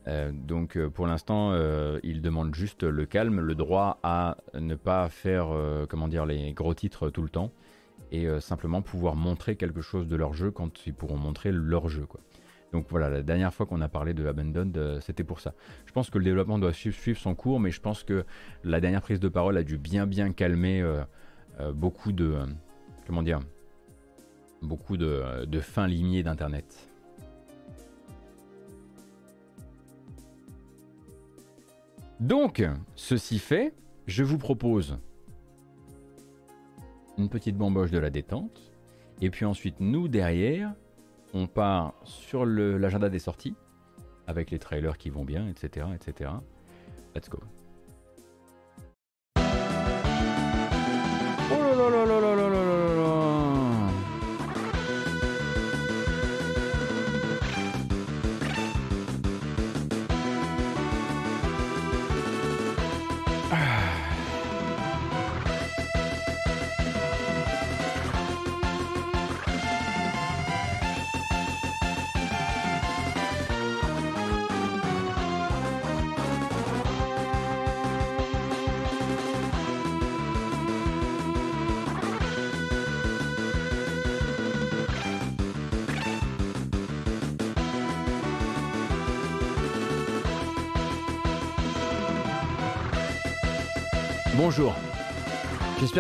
[0.09, 4.75] Euh, donc euh, pour l'instant, euh, ils demandent juste le calme, le droit à ne
[4.75, 5.49] pas faire
[5.89, 7.53] comment dire, les gros titres tout le temps
[8.11, 12.07] et simplement pouvoir montrer quelque chose de leur jeu quand ils pourront montrer leur jeu.
[12.07, 12.21] Quoi.
[12.73, 15.55] Donc voilà, la dernière fois qu'on a parlé de Abandoned, c'était pour ça.
[15.87, 18.25] Je pense que le développement doit suivre son cours, mais je pense que
[18.65, 20.85] la dernière prise de parole a dû bien bien calmer
[21.75, 22.37] beaucoup de...
[23.07, 23.41] comment dire
[24.63, 26.91] Beaucoup de, de fins limiers d'Internet.
[32.21, 32.63] Donc,
[32.95, 33.73] ceci fait,
[34.07, 34.99] je vous propose
[37.19, 38.73] une petite bamboche de la détente.
[39.21, 40.73] Et puis ensuite, nous, derrière,
[41.35, 43.55] on part sur l'agenda des sorties,
[44.27, 45.87] avec les trailers qui vont bien, etc.
[45.95, 46.31] etc.
[47.15, 47.39] Let's go.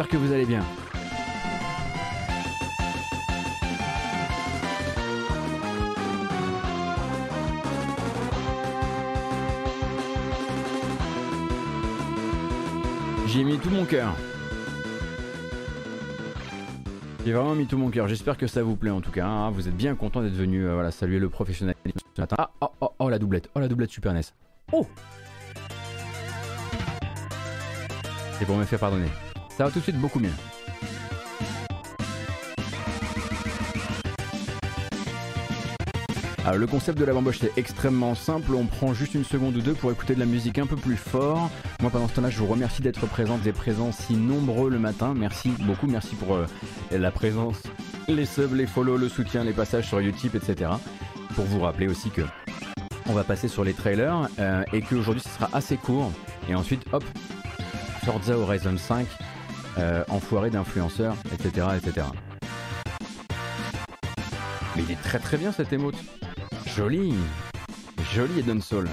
[0.01, 0.65] J'espère que vous allez bien.
[13.27, 14.15] J'ai mis tout mon cœur.
[17.27, 18.09] J'ai vraiment mis tout mon cœur.
[18.09, 19.27] J'espère que ça vous plaît en tout cas.
[19.27, 19.51] Hein.
[19.51, 22.37] Vous êtes bien content d'être venu euh, voilà, saluer le professionnalisme ce matin.
[22.39, 23.51] Ah, oh, oh, oh, la doublette.
[23.55, 24.23] Oh, la doublette Super NES.
[24.73, 24.87] Oh
[28.39, 29.11] C'est pour me faire pardonner.
[29.61, 30.31] Ça va tout de suite beaucoup mieux.
[36.47, 39.61] Alors, le concept de la bamboche c'est extrêmement simple, on prend juste une seconde ou
[39.61, 41.51] deux pour écouter de la musique un peu plus fort.
[41.83, 45.13] Moi pendant ce temps-là je vous remercie d'être présents et présents si nombreux le matin.
[45.15, 46.47] Merci beaucoup, merci pour euh,
[46.91, 47.63] la présence,
[48.09, 50.71] les subs, les follow, le soutien, les passages sur YouTube, etc.
[51.35, 52.23] Pour vous rappeler aussi que
[53.11, 56.11] on va passer sur les trailers euh, et qu'aujourd'hui ce sera assez court.
[56.49, 57.05] Et ensuite hop,
[58.07, 59.07] Forza Horizon 5,
[59.79, 62.07] euh, enfoiré d'influenceurs, etc., etc.
[64.77, 65.97] Mais il est très très bien cette émote.
[66.77, 67.14] Joli.
[68.12, 68.89] Joli Eden Soul.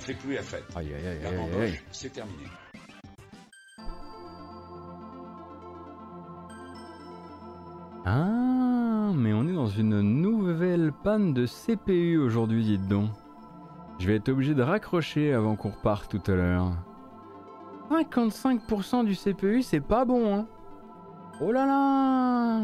[0.00, 0.64] Fait plus la fête.
[0.74, 2.44] Aïe, aïe, aïe, aïe, c'est terminé.
[8.04, 13.10] Ah, mais on est dans une nouvelle panne de CPU aujourd'hui, dites donc.
[13.98, 16.72] Je vais être obligé de raccrocher avant qu'on reparte tout à l'heure.
[17.90, 20.46] 55% du CPU, c'est pas bon, hein.
[21.40, 22.60] Oh là là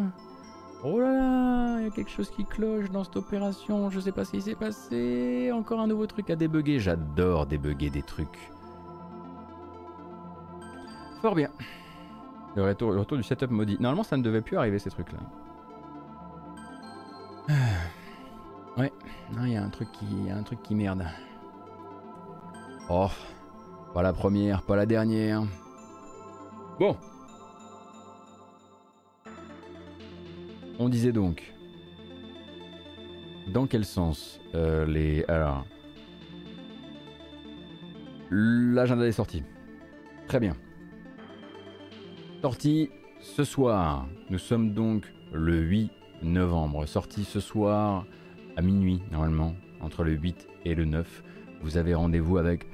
[0.84, 4.12] Oh là là, il y a quelque chose qui cloche dans cette opération, je sais
[4.12, 5.50] pas ce qui s'est passé.
[5.52, 8.52] Encore un nouveau truc à débugger, j'adore débugger des trucs.
[11.20, 11.50] Fort bien.
[12.54, 13.76] Le retour, le retour du setup maudit.
[13.80, 15.18] Normalement ça ne devait plus arriver ces trucs là.
[18.76, 18.92] Ouais,
[19.42, 21.04] il y a un truc qui, y a un truc qui merde.
[22.88, 23.10] Oh,
[23.92, 25.42] pas la première, pas la dernière.
[26.78, 26.96] Bon,
[30.78, 31.52] On disait donc.
[33.48, 35.24] Dans quel sens euh, les.
[35.26, 35.66] Alors.
[38.30, 39.42] L'agenda des sorties.
[40.28, 40.54] Très bien.
[42.42, 44.06] Sortie ce soir.
[44.30, 45.90] Nous sommes donc le 8
[46.22, 46.86] novembre.
[46.86, 48.06] Sortie ce soir
[48.56, 51.24] à minuit, normalement, entre le 8 et le 9.
[51.62, 52.66] Vous avez rendez-vous avec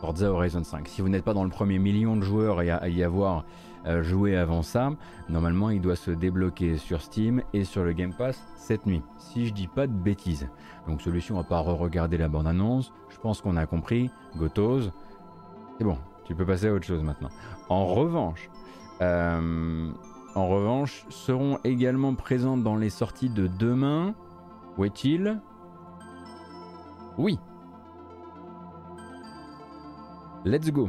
[0.00, 0.88] Forza Horizon 5.
[0.88, 3.46] Si vous n'êtes pas dans le premier million de joueurs à y avoir
[3.88, 4.90] euh, jouer avant ça,
[5.28, 9.46] normalement il doit se débloquer sur Steam et sur le Game Pass cette nuit, si
[9.46, 10.48] je dis pas de bêtises.
[10.86, 14.90] Donc solution, on va pas re-regarder la bande-annonce, je pense qu'on a compris, Gotos,
[15.78, 17.30] c'est bon, tu peux passer à autre chose maintenant.
[17.68, 18.48] En revanche,
[19.00, 19.92] Euh,
[20.34, 24.14] en revanche, seront également présentes dans les sorties de demain.
[24.76, 25.40] Où est-il
[27.16, 27.38] Oui.
[30.44, 30.88] Let's go.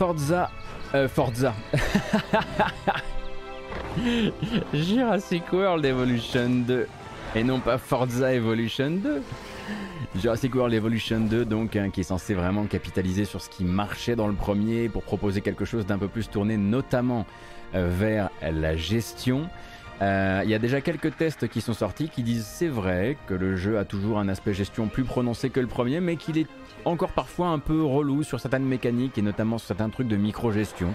[0.00, 0.50] Forza.
[0.94, 1.54] Euh, Forza.
[4.72, 6.86] Jurassic World Evolution 2.
[7.36, 9.22] Et non pas Forza Evolution 2.
[10.16, 14.16] Jurassic World Evolution 2, donc, hein, qui est censé vraiment capitaliser sur ce qui marchait
[14.16, 17.26] dans le premier pour proposer quelque chose d'un peu plus tourné, notamment
[17.74, 19.50] euh, vers la gestion.
[20.02, 23.34] Euh, il y a déjà quelques tests qui sont sortis qui disent c'est vrai que
[23.34, 26.46] le jeu a toujours un aspect gestion plus prononcé que le premier, mais qu'il est
[26.86, 30.94] encore parfois un peu relou sur certaines mécaniques et notamment sur certains trucs de micro-gestion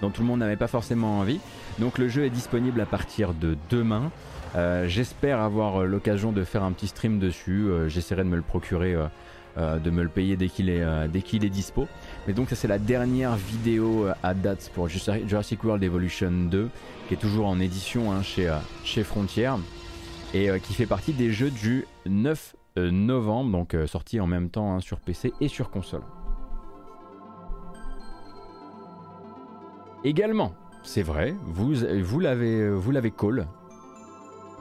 [0.00, 1.40] dont tout le monde n'avait pas forcément envie.
[1.78, 4.10] Donc le jeu est disponible à partir de demain.
[4.54, 7.66] Euh, j'espère avoir l'occasion de faire un petit stream dessus.
[7.66, 9.06] Euh, j'essaierai de me le procurer, euh,
[9.56, 11.88] de me le payer dès qu'il est, dès qu'il est dispo.
[12.26, 16.68] Mais donc ça c'est la dernière vidéo à date pour Jurassic World Evolution 2,
[17.08, 18.54] qui est toujours en édition hein, chez,
[18.84, 19.52] chez Frontier
[20.34, 24.50] et qui fait partie des jeux du 9 euh, novembre, donc euh, sorti en même
[24.50, 26.02] temps hein, sur PC et sur console.
[30.04, 30.52] Également,
[30.82, 33.46] c'est vrai, vous, vous l'avez vous call.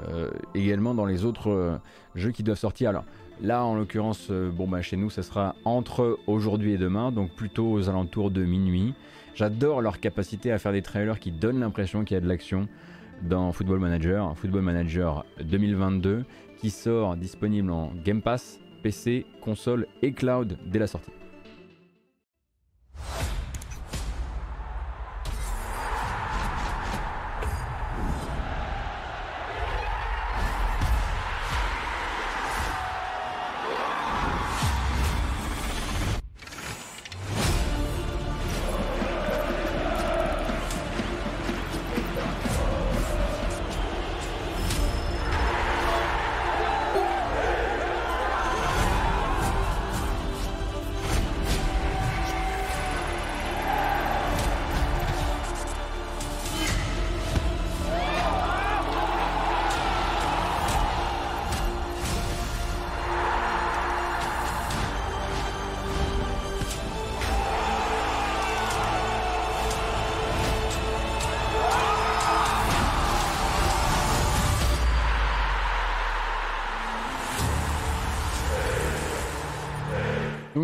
[0.10, 1.80] Euh, également dans les autres
[2.16, 2.90] jeux qui doivent sortir.
[2.90, 3.04] Alors
[3.42, 7.72] là, en l'occurrence, bon bah chez nous, ça sera entre aujourd'hui et demain, donc plutôt
[7.72, 8.94] aux alentours de minuit.
[9.36, 12.68] J'adore leur capacité à faire des trailers qui donnent l'impression qu'il y a de l'action
[13.22, 16.26] dans Football Manager, Football Manager 2022
[16.58, 21.12] qui sort disponible en Game Pass, PC, console et cloud dès la sortie.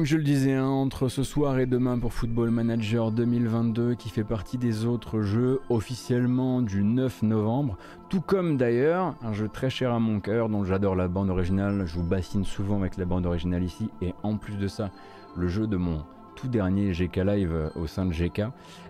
[0.01, 4.09] Donc je le disais, hein, entre ce soir et demain pour Football Manager 2022 qui
[4.09, 7.77] fait partie des autres jeux officiellement du 9 novembre,
[8.09, 11.83] tout comme d'ailleurs un jeu très cher à mon cœur dont j'adore la bande originale,
[11.85, 14.89] je vous bassine souvent avec la bande originale ici et en plus de ça
[15.37, 16.03] le jeu de mon
[16.35, 18.45] tout dernier GK Live euh, au sein de GK.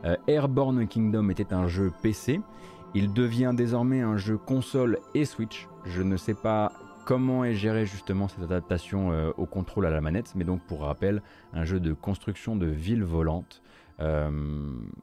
[0.06, 2.40] Euh, Airborne Kingdom était un jeu PC,
[2.94, 5.68] il devient désormais un jeu console et Switch.
[5.84, 6.72] Je ne sais pas
[7.12, 10.84] comment est gérée justement cette adaptation euh, au contrôle à la manette, mais donc pour
[10.84, 13.62] rappel, un jeu de construction de villes volantes.
[14.00, 14.32] Euh,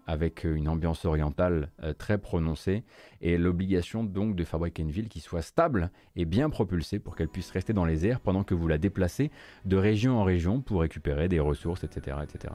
[0.09, 2.83] avec une ambiance orientale euh, très prononcée
[3.21, 7.29] et l'obligation donc de fabriquer une ville qui soit stable et bien propulsée pour qu'elle
[7.29, 9.31] puisse rester dans les airs pendant que vous la déplacez
[9.67, 12.17] de région en région pour récupérer des ressources, etc.
[12.25, 12.55] etc.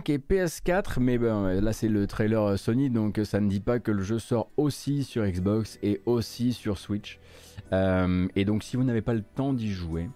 [0.00, 3.78] PS5 et PS4, mais ben, là c'est le trailer Sony, donc ça ne dit pas
[3.78, 7.18] que le jeu sort aussi sur Xbox et aussi sur Switch.
[7.72, 10.08] et donc si vous n'avez pas le temps d'y jouer,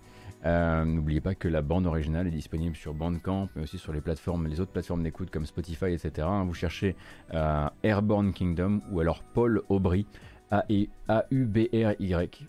[0.46, 4.00] euh, n'oubliez pas que la bande originale est disponible sur Bandcamp, mais aussi sur les
[4.00, 6.28] plateformes, les autres plateformes d'écoute comme Spotify, etc.
[6.44, 6.94] Vous cherchez
[7.34, 10.06] euh, Airborne Kingdom ou alors Paul Aubry,
[10.50, 12.46] A-U-B-R-Y,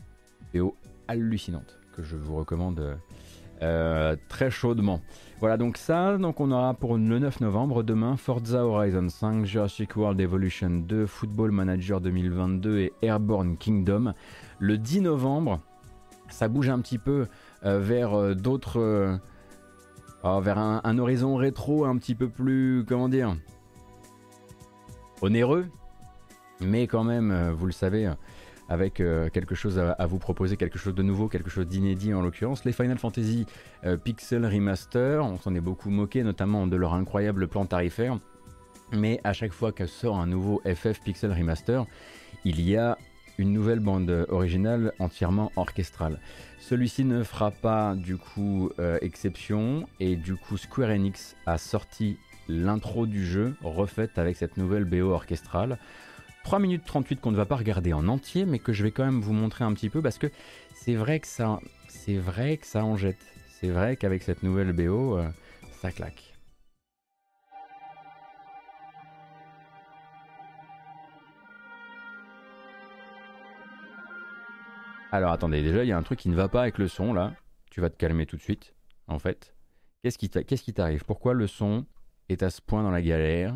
[0.54, 0.76] BO
[1.08, 3.00] hallucinante, que je vous recommande
[3.62, 5.02] euh, très chaudement.
[5.40, 9.96] Voilà donc ça, donc on aura pour le 9 novembre demain Forza Horizon 5, Jurassic
[9.96, 14.14] World Evolution 2, Football Manager 2022 et Airborne Kingdom.
[14.60, 15.60] Le 10 novembre,
[16.30, 17.28] ça bouge un petit peu
[17.66, 19.20] euh, vers euh, d'autres.
[20.24, 22.84] Oh, vers un, horizon rétro un petit peu plus.
[22.88, 23.36] Comment dire
[25.22, 25.68] Onéreux.
[26.60, 28.12] Mais quand même, vous le savez
[28.70, 32.66] avec quelque chose à, vous proposer, quelque chose de nouveau, quelque chose d'inédit en l'occurrence.
[32.66, 33.46] Les Final Fantasy
[34.04, 38.20] Pixel Remaster, on s'en est beaucoup moqué, notamment de leur incroyable plan tarifaire.
[38.92, 41.86] Mais à chaque fois que sort un nouveau FF Pixel Remaster,
[42.46, 42.98] il y a
[43.38, 46.20] une nouvelle bande originale entièrement orchestrale.
[46.60, 52.18] Celui-ci ne fera pas du coup euh, exception et du coup Square Enix a sorti
[52.48, 55.78] l'intro du jeu refaite avec cette nouvelle BO orchestrale.
[56.48, 59.04] 3 minutes 38 qu'on ne va pas regarder en entier mais que je vais quand
[59.04, 60.28] même vous montrer un petit peu parce que
[60.74, 63.20] c'est vrai que ça c'est vrai que ça en jette.
[63.50, 65.28] C'est vrai qu'avec cette nouvelle BO euh,
[65.82, 66.38] ça claque.
[75.12, 77.12] Alors attendez, déjà il y a un truc qui ne va pas avec le son
[77.12, 77.34] là.
[77.72, 78.74] Tu vas te calmer tout de suite,
[79.08, 79.54] en fait.
[80.02, 80.18] Qu'est-ce
[80.64, 81.04] qui t'arrive?
[81.04, 81.86] Pourquoi le son
[82.30, 83.54] est à ce point dans la galère?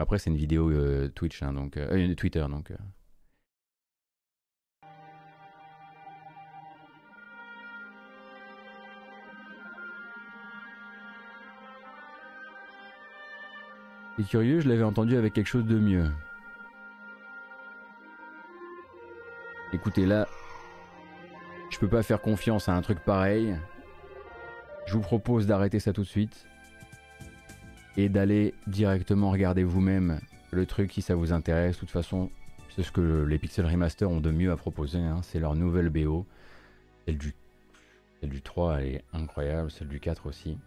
[0.00, 2.72] Après c'est une vidéo euh, Twitch, hein, donc euh, euh, Twitter, donc.
[14.16, 16.10] C'est curieux, je l'avais entendu avec quelque chose de mieux.
[19.72, 20.26] Écoutez, là,
[21.70, 23.56] je peux pas faire confiance à un truc pareil.
[24.86, 26.48] Je vous propose d'arrêter ça tout de suite
[27.98, 30.20] et d'aller directement regarder vous-même
[30.52, 31.74] le truc si ça vous intéresse.
[31.74, 32.30] De toute façon,
[32.70, 34.98] c'est ce que les Pixel Remaster ont de mieux à proposer.
[34.98, 35.18] Hein.
[35.22, 36.24] C'est leur nouvelle BO.
[37.06, 37.34] Celle du,
[38.22, 39.68] du 3, elle est incroyable.
[39.72, 40.58] Celle du 4 aussi.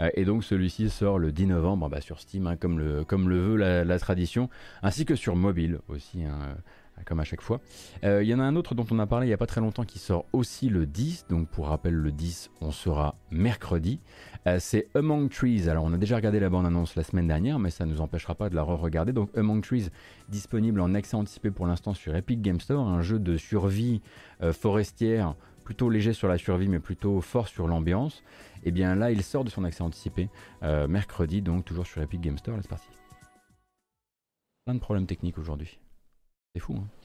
[0.00, 3.28] Euh, et donc celui-ci sort le 10 novembre bah, sur Steam, hein, comme, le, comme
[3.28, 4.50] le veut la, tradition,
[4.82, 6.24] ainsi que sur mobile aussi.
[6.24, 6.56] Hein
[7.04, 7.60] comme à chaque fois.
[8.04, 9.46] Euh, il y en a un autre dont on a parlé il n'y a pas
[9.46, 14.00] très longtemps qui sort aussi le 10, donc pour rappel le 10 on sera mercredi.
[14.46, 17.70] Euh, c'est Among Trees, alors on a déjà regardé la bande-annonce la semaine dernière mais
[17.70, 19.12] ça ne nous empêchera pas de la re-regarder.
[19.12, 19.90] Donc Among Trees
[20.28, 24.00] disponible en accès anticipé pour l'instant sur Epic Game Store, un jeu de survie
[24.42, 25.34] euh, forestière
[25.64, 28.22] plutôt léger sur la survie mais plutôt fort sur l'ambiance.
[28.64, 30.28] Et eh bien là il sort de son accès anticipé
[30.62, 32.88] mercredi donc toujours sur Epic Game Store, c'est parti.
[34.64, 35.78] Plein de problèmes techniques aujourd'hui.
[36.54, 36.74] C'est fou.
[36.74, 37.03] Hein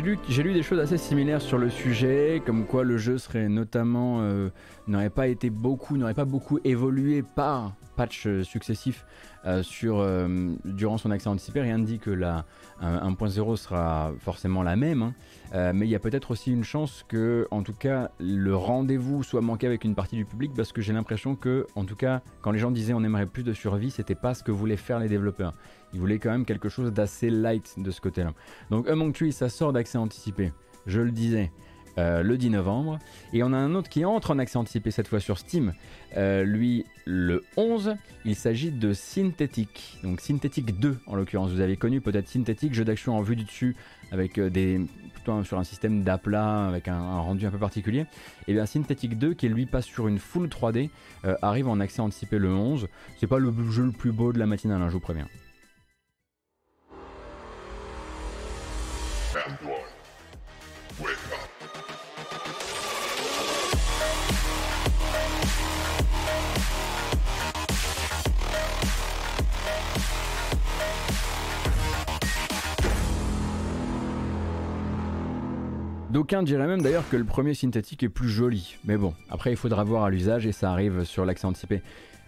[0.00, 3.48] lu, j'ai lu des choses assez similaires sur le sujet, comme quoi le jeu serait
[3.48, 4.50] notamment euh,
[4.86, 8.28] n'aurait pas été beaucoup, n'aurait pas beaucoup évolué par patch
[9.46, 11.60] euh, successifs euh, sur, durant son accès anticipé.
[11.60, 12.44] Rien ne dit que la
[12.82, 15.02] 1.0 sera forcément la même,
[15.52, 15.72] hein.
[15.72, 19.40] mais il y a peut-être aussi une chance que, en tout cas, le rendez-vous soit
[19.40, 22.50] manqué avec une partie du public, parce que j'ai l'impression que, en tout cas, quand
[22.50, 25.08] les gens disaient on aimerait plus de survie, c'était pas ce que voulaient faire les
[25.08, 25.54] développeurs.
[25.92, 28.32] Il voulait quand même quelque chose d'assez light de ce côté-là.
[28.70, 30.52] Donc Among Trees, ça sort d'accès anticipé,
[30.86, 31.50] je le disais,
[31.98, 32.98] euh, le 10 novembre.
[33.32, 35.72] Et on a un autre qui entre en accès anticipé cette fois sur Steam,
[36.16, 37.94] euh, lui le 11.
[38.24, 41.50] Il s'agit de Synthetic, donc Synthetic 2 en l'occurrence.
[41.50, 43.76] Vous avez connu peut-être Synthetic, jeu d'action en vue du dessus,
[44.12, 44.80] avec euh, des
[45.14, 48.04] plutôt sur un système d'aplat, avec un, rendu un peu particulier.
[48.46, 50.90] Et bien Synthetic 2, qui lui passe sur une full 3D,
[51.42, 52.88] arrive en accès anticipé le 11.
[53.18, 55.26] C'est pas le jeu le plus beau de la matinale, hein, je vous préviens.
[76.10, 78.76] D'aucuns diraient même d'ailleurs que le premier synthétique est plus joli.
[78.84, 81.82] Mais bon, après il faudra voir à l'usage et ça arrive sur l'accès anticipé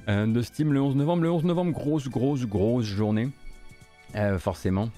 [0.09, 1.23] euh, de Steam le 11 novembre.
[1.23, 3.29] Le 11 novembre, grosse, grosse, grosse journée.
[4.17, 4.91] Euh, forcément.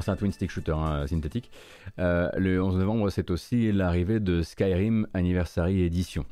[0.00, 1.50] c'est un twin stick shooter hein, synthétique.
[1.98, 6.24] Euh, le 11 novembre, c'est aussi l'arrivée de Skyrim Anniversary Edition.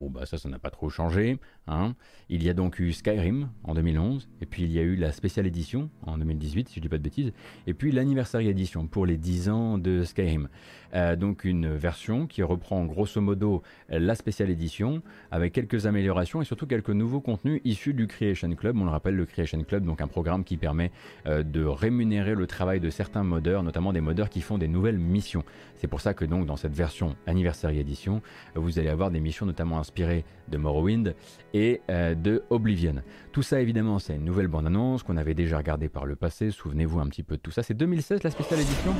[0.00, 1.40] Bon bah ça, ça n'a pas trop changé.
[1.68, 1.94] Hein.
[2.28, 5.12] Il y a donc eu Skyrim en 2011, et puis il y a eu la
[5.12, 7.32] spéciale édition en 2018, si je dis pas de bêtises,
[7.66, 10.48] et puis l'anniversary édition pour les 10 ans de Skyrim.
[10.94, 16.44] Euh, donc une version qui reprend grosso modo la spéciale édition avec quelques améliorations et
[16.44, 18.76] surtout quelques nouveaux contenus issus du Creation Club.
[18.78, 20.90] On le rappelle, le Creation Club, donc un programme qui permet
[21.26, 24.98] euh, de rémunérer le travail de certains modeurs, notamment des modeurs qui font des nouvelles
[24.98, 25.44] missions.
[25.76, 28.22] C'est pour ça que donc dans cette version anniversary édition,
[28.54, 31.14] vous allez avoir des missions notamment inspirées de Morrowind
[31.54, 32.96] et euh, de Oblivion.
[33.32, 37.00] Tout ça évidemment c'est une nouvelle bande-annonce qu'on avait déjà regardée par le passé, souvenez-vous
[37.00, 37.62] un petit peu de tout ça.
[37.62, 38.94] C'est 2016 la spéciale édition?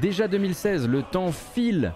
[0.00, 1.94] Déjà 2016, le temps file.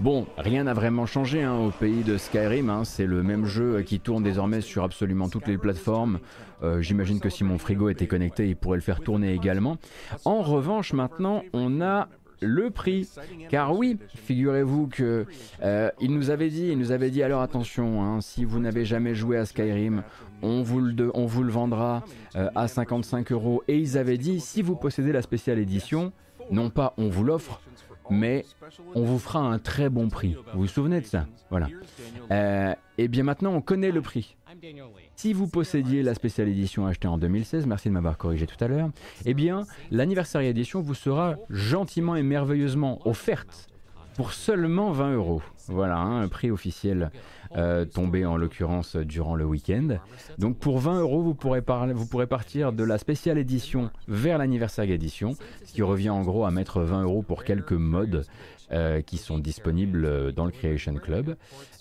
[0.00, 2.84] Bon, rien n'a vraiment changé hein, au pays de Skyrim, hein.
[2.84, 6.18] c'est le même jeu qui tourne désormais sur absolument toutes les plateformes.
[6.62, 9.76] Euh, j'imagine que si mon frigo était connecté, il pourrait le faire tourner également.
[10.24, 12.08] En revanche, maintenant, on a
[12.40, 13.08] le prix.
[13.48, 15.26] Car oui, figurez-vous que
[15.62, 18.84] euh, il nous avait dit, il nous avait dit alors attention, hein, si vous n'avez
[18.84, 20.02] jamais joué à Skyrim,
[20.42, 22.04] on vous le, vendra
[22.36, 23.62] euh, à 55 euros.
[23.68, 26.12] Et ils avaient dit si vous possédez la spéciale édition,
[26.50, 27.60] non pas on vous l'offre,
[28.10, 28.44] mais
[28.94, 30.36] on vous fera un très bon prix.
[30.52, 31.68] Vous vous souvenez de ça Voilà.
[32.30, 34.36] Euh, et bien maintenant, on connaît le prix.
[35.16, 38.68] Si vous possédiez la spéciale édition achetée en 2016, merci de m'avoir corrigé tout à
[38.68, 38.90] l'heure,
[39.24, 43.68] eh bien, l'anniversaire édition vous sera gentiment et merveilleusement offerte
[44.14, 45.42] pour seulement 20 euros.
[45.68, 47.10] Voilà, hein, un prix officiel
[47.56, 49.98] euh, tombé en l'occurrence durant le week-end.
[50.38, 51.62] Donc pour 20 euros, vous pourrez,
[51.94, 56.44] vous pourrez partir de la spéciale édition vers l'anniversaire édition, ce qui revient en gros
[56.44, 58.24] à mettre 20 euros pour quelques modes
[58.72, 61.36] euh, qui sont disponibles dans le Creation Club.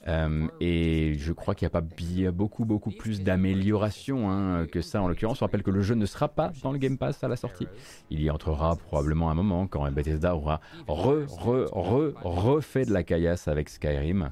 [0.07, 1.86] Euh, et je crois qu'il n'y a pas
[2.31, 5.41] beaucoup beaucoup plus d'améliorations hein, que ça en l'occurrence.
[5.41, 7.67] On rappelle que le jeu ne sera pas dans le Game Pass à la sortie.
[8.09, 13.03] Il y entrera probablement un moment quand Bethesda aura re, re, re, refait de la
[13.03, 14.29] caillasse avec Skyrim.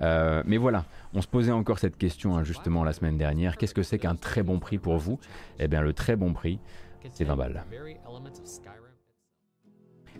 [0.00, 0.84] Euh, mais voilà,
[1.14, 3.56] on se posait encore cette question hein, justement la semaine dernière.
[3.56, 5.18] Qu'est-ce que c'est qu'un très bon prix pour vous?
[5.58, 6.58] Eh bien le très bon prix,
[7.10, 7.64] c'est 20 balles.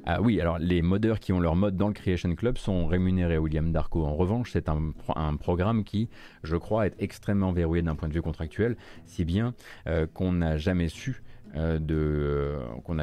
[0.08, 3.38] Ah oui, alors les modeurs qui ont leur mode dans le Creation Club sont rémunérés,
[3.38, 4.04] William Darko.
[4.04, 4.92] En revanche, c'est un,
[5.36, 6.08] programme qui,
[6.44, 9.52] je crois, est extrêmement verrouillé d'un point de vue contractuel, si bien
[9.88, 11.24] euh, qu'on n'a jamais su
[11.56, 12.96] euh, de, euh, qu'on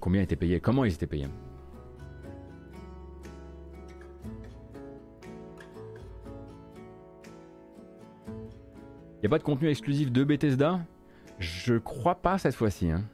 [0.00, 1.28] combien était payé, comment ils étaient payés.
[8.26, 10.80] Il n'y a pas de contenu exclusif de Bethesda?
[11.38, 12.90] Je crois pas cette fois-ci.
[12.90, 13.04] Hein.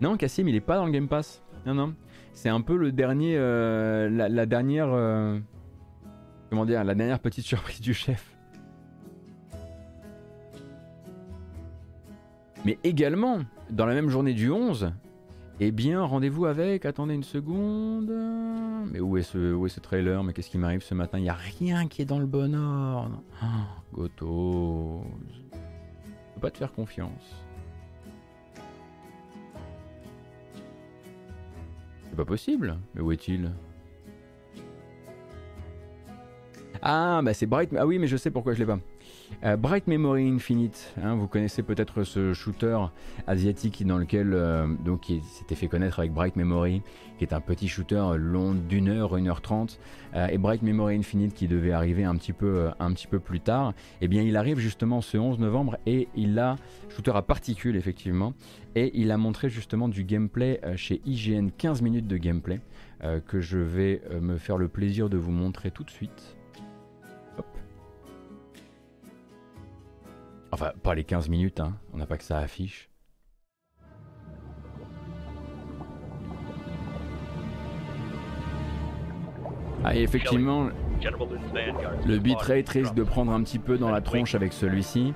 [0.00, 1.42] Non, Cassim, il est pas dans le Game Pass.
[1.64, 1.94] Non, non.
[2.32, 5.38] C'est un peu le dernier, euh, la, dernière, euh,
[6.50, 8.36] comment dire, la dernière petite surprise du chef.
[12.64, 13.38] Mais également,
[13.70, 14.92] dans la même journée du 11,
[15.60, 16.84] eh bien, rendez-vous avec.
[16.84, 18.12] Attendez une seconde.
[18.92, 20.22] Mais où est ce, où est ce trailer?
[20.22, 21.18] Mais qu'est-ce qui m'arrive ce matin?
[21.18, 23.22] Il n'y a rien qui est dans le bon ordre.
[23.42, 23.46] Oh,
[23.94, 25.04] Goto.
[25.32, 27.45] Je peux pas te faire confiance.
[32.16, 32.76] Pas possible.
[32.94, 33.52] Mais où est-il?
[36.82, 37.70] Ah, bah c'est Bright.
[37.76, 38.78] Ah oui, mais je sais pourquoi je l'ai pas.
[39.44, 42.78] Euh, Bright Memory Infinite, hein, vous connaissez peut-être ce shooter
[43.26, 46.82] asiatique dans lequel euh, donc il s'était fait connaître avec Bright Memory,
[47.18, 49.78] qui est un petit shooter long d'une heure, une heure trente,
[50.14, 53.40] euh, et Bright Memory Infinite qui devait arriver un petit peu, un petit peu plus
[53.40, 53.74] tard.
[54.00, 56.56] Eh bien, il arrive justement ce 11 novembre et il a
[56.88, 58.32] shooter à particules effectivement,
[58.74, 62.60] et il a montré justement du gameplay chez IGN, 15 minutes de gameplay
[63.26, 66.35] que je vais me faire le plaisir de vous montrer tout de suite.
[70.58, 71.74] Enfin, pas les 15 minutes, hein.
[71.92, 72.88] on n'a pas que ça affiche.
[79.84, 80.70] Ah, et effectivement,
[82.06, 85.12] le bitrate risque de prendre un petit peu dans la tronche avec celui-ci.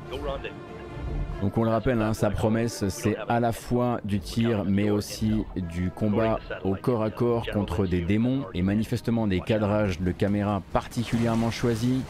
[1.41, 5.47] Donc on le rappelle, hein, sa promesse, c'est à la fois du tir, mais aussi
[5.57, 10.61] du combat au corps à corps contre des démons, et manifestement des cadrages de caméra
[10.75, 12.03] particulièrement choisis,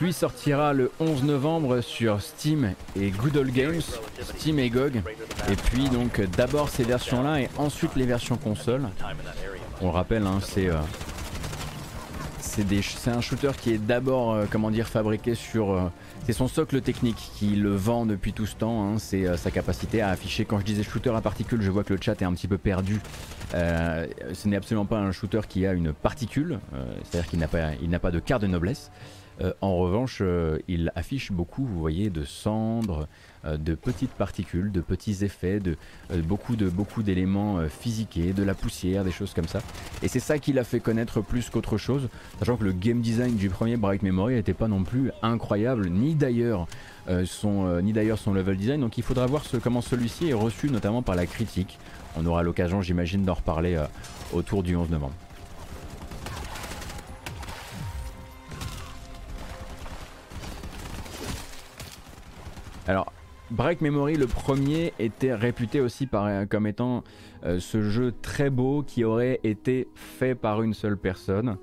[0.00, 3.80] Lui sortira le 11 novembre sur Steam et Good Games,
[4.36, 5.02] Steam et GOG.
[5.50, 8.88] Et puis donc d'abord ces versions-là et ensuite les versions console.
[9.80, 10.76] On le rappelle, hein, c'est euh,
[12.40, 15.88] c'est un shooter qui est d'abord euh, comment dire fabriqué sur euh,
[16.24, 18.84] c'est son socle technique qui le vend depuis tout ce temps.
[18.84, 20.44] Hein, c'est sa capacité à afficher.
[20.44, 22.58] Quand je disais shooter à particules, je vois que le chat est un petit peu
[22.58, 23.00] perdu.
[23.52, 26.60] ce n'est absolument pas un shooter qui a une particule,
[27.02, 28.92] c'est-à-dire qu'il n'a pas n'a pas de quart de noblesse.
[29.40, 33.06] Euh, en revanche, euh, il affiche beaucoup, vous voyez, de cendres,
[33.44, 35.76] euh, de petites particules, de petits effets, de
[36.22, 36.56] beaucoup
[37.02, 39.60] d'éléments physiqués, de la poussière, des choses comme ça.
[40.02, 42.08] Et c'est ça qui l'a fait connaître plus qu'autre chose,
[42.38, 46.14] sachant que le game design du premier Bright Memory n'était pas non plus incroyable, ni
[46.14, 46.66] d'ailleurs
[47.24, 48.80] son ni d'ailleurs son level design.
[48.80, 51.78] Donc il faudra voir comment celui-ci est reçu, notamment par la critique.
[52.16, 53.78] On aura l'occasion, j'imagine, d'en reparler
[54.32, 55.14] autour du 11 novembre.
[62.88, 63.12] Alors,
[63.50, 67.04] Break Memory, le premier, était réputé aussi par, comme étant
[67.44, 71.58] euh, ce jeu très beau qui aurait été fait par une seule personne.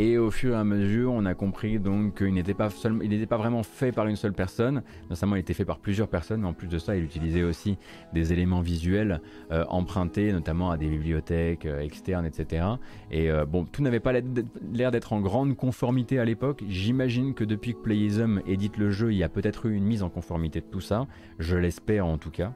[0.00, 3.64] Et au fur et à mesure, on a compris donc qu'il n'était pas, pas vraiment
[3.64, 4.82] fait par une seule personne.
[5.10, 6.42] Notamment, il était fait par plusieurs personnes.
[6.42, 7.78] Mais en plus de ça, il utilisait aussi
[8.12, 9.20] des éléments visuels
[9.50, 12.64] euh, empruntés, notamment à des bibliothèques euh, externes, etc.
[13.10, 16.62] Et euh, bon, tout n'avait pas l'air d'être en grande conformité à l'époque.
[16.68, 20.04] J'imagine que depuis que Playism édite le jeu, il y a peut-être eu une mise
[20.04, 21.08] en conformité de tout ça.
[21.40, 22.52] Je l'espère en tout cas.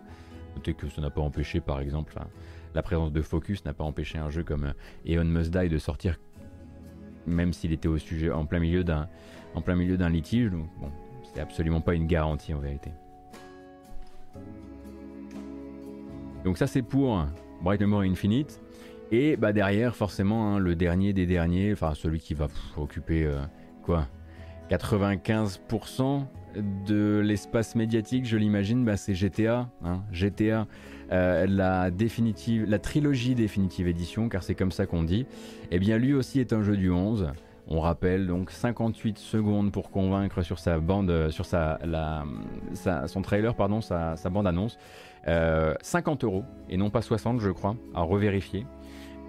[0.55, 2.14] Notez que ça n'a pas empêché, par exemple,
[2.74, 4.74] la présence de Focus n'a pas empêché un jeu comme
[5.06, 6.19] Eon Must Die de sortir
[7.27, 9.09] même s'il était au sujet en plein milieu d'un
[9.55, 10.51] en plein milieu d'un litige.
[10.51, 10.90] Donc bon,
[11.23, 12.90] c'est absolument pas une garantie en vérité.
[16.44, 17.24] Donc ça c'est pour
[17.62, 18.61] Bright Memory Infinite.
[19.11, 23.43] Et bah derrière forcément hein, le dernier des derniers, enfin celui qui va occuper euh,
[23.82, 24.07] quoi
[24.70, 26.24] 95%
[26.86, 29.70] de l'espace médiatique, je l'imagine, bah, c'est GTA.
[29.84, 30.02] Hein.
[30.12, 30.66] GTA
[31.12, 35.26] euh, la, définitive, la trilogie définitive édition, car c'est comme ça qu'on dit,
[35.70, 37.32] eh bien lui aussi est un jeu du 11.
[37.68, 41.78] On rappelle donc 58 secondes pour convaincre sur sa bande, sur sa,
[43.06, 44.78] son trailer, pardon, sa, bande annonce.
[45.26, 48.66] 50 euh, euros et non pas 60, je crois, à revérifier.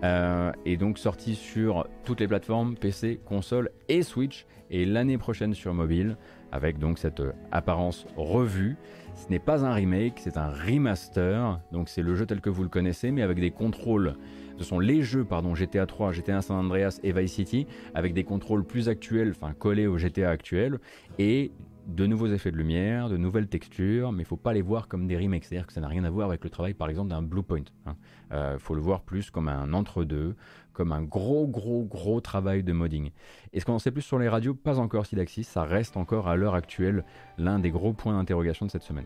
[0.03, 5.53] Euh, et donc sorti sur toutes les plateformes PC, console et Switch, et l'année prochaine
[5.53, 6.17] sur mobile,
[6.53, 7.21] avec donc cette
[7.51, 8.77] apparence revue.
[9.15, 11.59] Ce n'est pas un remake, c'est un remaster.
[11.71, 14.15] Donc c'est le jeu tel que vous le connaissez, mais avec des contrôles.
[14.59, 17.65] Ce sont les jeux, pardon, GTA 3, GTA San Andreas et Vice City,
[17.95, 20.77] avec des contrôles plus actuels, enfin collés au GTA actuel,
[21.17, 21.51] et
[21.87, 25.07] de nouveaux effets de lumière, de nouvelles textures, mais il faut pas les voir comme
[25.07, 27.21] des remakes, c'est-à-dire que ça n'a rien à voir avec le travail par exemple d'un
[27.21, 27.57] Bluepoint.
[27.57, 27.95] Il hein.
[28.31, 30.35] euh, faut le voir plus comme un entre-deux,
[30.73, 33.11] comme un gros gros gros travail de modding.
[33.53, 36.35] Est-ce qu'on en sait plus sur les radios Pas encore Sidaxis, ça reste encore à
[36.35, 37.05] l'heure actuelle
[37.37, 39.05] l'un des gros points d'interrogation de cette semaine.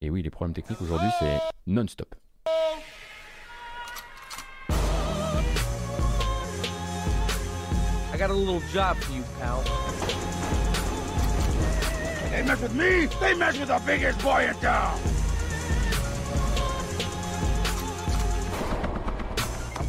[0.00, 2.14] Et oui, les problèmes techniques aujourd'hui c'est non-stop.
[8.22, 9.62] got a little job for you, pal.
[12.30, 15.11] They mess with me, they mess with the biggest boy in town.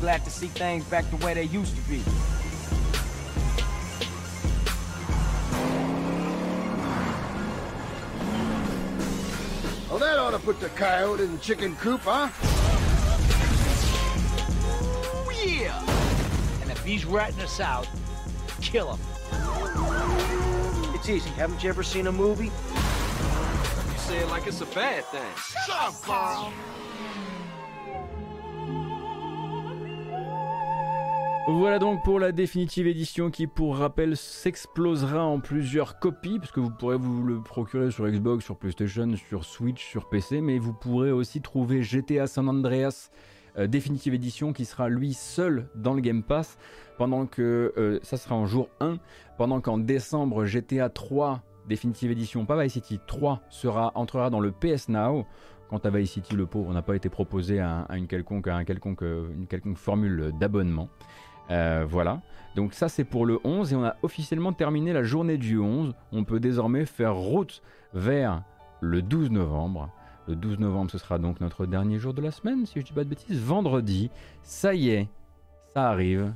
[0.04, 2.02] Glad to see things back the way they used to be.
[9.90, 12.28] Well, that ought to put the coyote in the chicken coop, huh?
[15.26, 15.82] Ooh, yeah!
[16.62, 17.88] And if he's ratting us out,
[18.60, 19.00] kill him.
[20.96, 21.30] It's easy.
[21.30, 22.48] Haven't you ever seen a movie?
[22.48, 25.24] You say it like it's a bad thing.
[25.38, 26.52] Shut up, Carl.
[31.46, 36.70] Voilà donc pour la définitive édition qui, pour rappel, s'explosera en plusieurs copies, puisque vous
[36.70, 41.12] pourrez vous le procurer sur Xbox, sur PlayStation, sur Switch, sur PC, mais vous pourrez
[41.12, 43.12] aussi trouver GTA San Andreas
[43.58, 46.58] euh, définitive édition qui sera lui seul dans le Game Pass
[46.98, 48.98] pendant que euh, ça sera en jour 1,
[49.38, 54.52] pendant qu'en décembre GTA 3 définitive édition, pas Vice City 3 sera entrera dans le
[54.52, 55.26] PS Now.
[55.70, 59.78] Quant à Vice City, le pauvre n'a pas été proposé à, un quelconque, une quelconque
[59.78, 60.90] formule d'abonnement.
[61.52, 62.22] Euh, voilà.
[62.56, 65.94] Donc ça c'est pour le 11 et on a officiellement terminé la journée du 11.
[66.12, 67.62] On peut désormais faire route
[67.94, 68.44] vers
[68.82, 69.90] le 12 novembre.
[70.28, 72.94] Le 12 novembre ce sera donc notre dernier jour de la semaine si je dis
[72.94, 73.42] pas de bêtises.
[73.42, 74.12] Vendredi,
[74.44, 75.10] ça y est,
[75.74, 76.34] ça arrive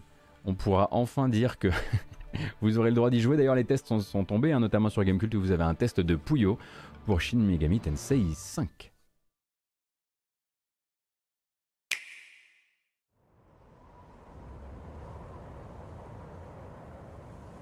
[0.48, 1.68] on pourra enfin dire que
[2.62, 3.38] vous aurez le droit d'y jouer.
[3.38, 6.16] D'ailleurs, les tests sont, tombés, hein, notamment sur Gamecult où vous avez un test de
[6.16, 6.58] Puyo
[7.06, 8.97] pour Shin Megami Tensei 5.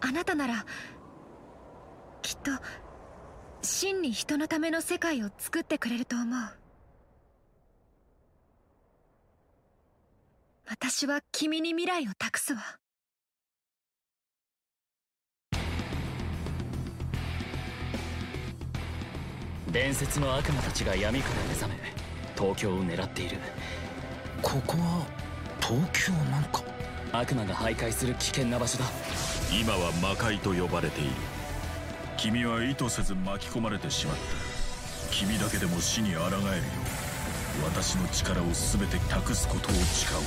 [0.08, 0.66] あなたなら
[2.22, 2.52] きっと
[3.64, 6.40] 真に人のための世界を作ってくれると思う。
[10.68, 12.62] 私は君に未来を託すわ。
[19.72, 21.76] 伝説の悪魔たちが闇から目覚め
[22.38, 23.38] 東京を狙っている。
[24.44, 25.08] ここは
[25.60, 26.75] 東京なんか？
[27.12, 28.86] 悪魔が徘徊する危険な場所だ。
[29.52, 31.12] 今は魔界と呼ばれている。
[32.18, 34.22] 君は意図せず巻き込まれてしまった。
[35.12, 36.42] 君だけでも死に抗えるよ
[37.62, 37.66] う。
[37.66, 40.20] 私の力を全て託すことを誓う。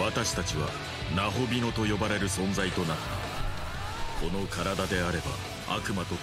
[0.00, 0.68] 私たちは
[1.14, 4.26] ナホビノと呼ばれる存在となった。
[4.26, 5.53] この体であれば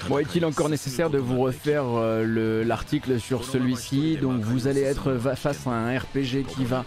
[0.07, 4.18] Bon, est-il encore nécessaire de vous refaire euh, l'article sur celui-ci?
[4.18, 6.85] Donc vous allez être face à un RPG qui va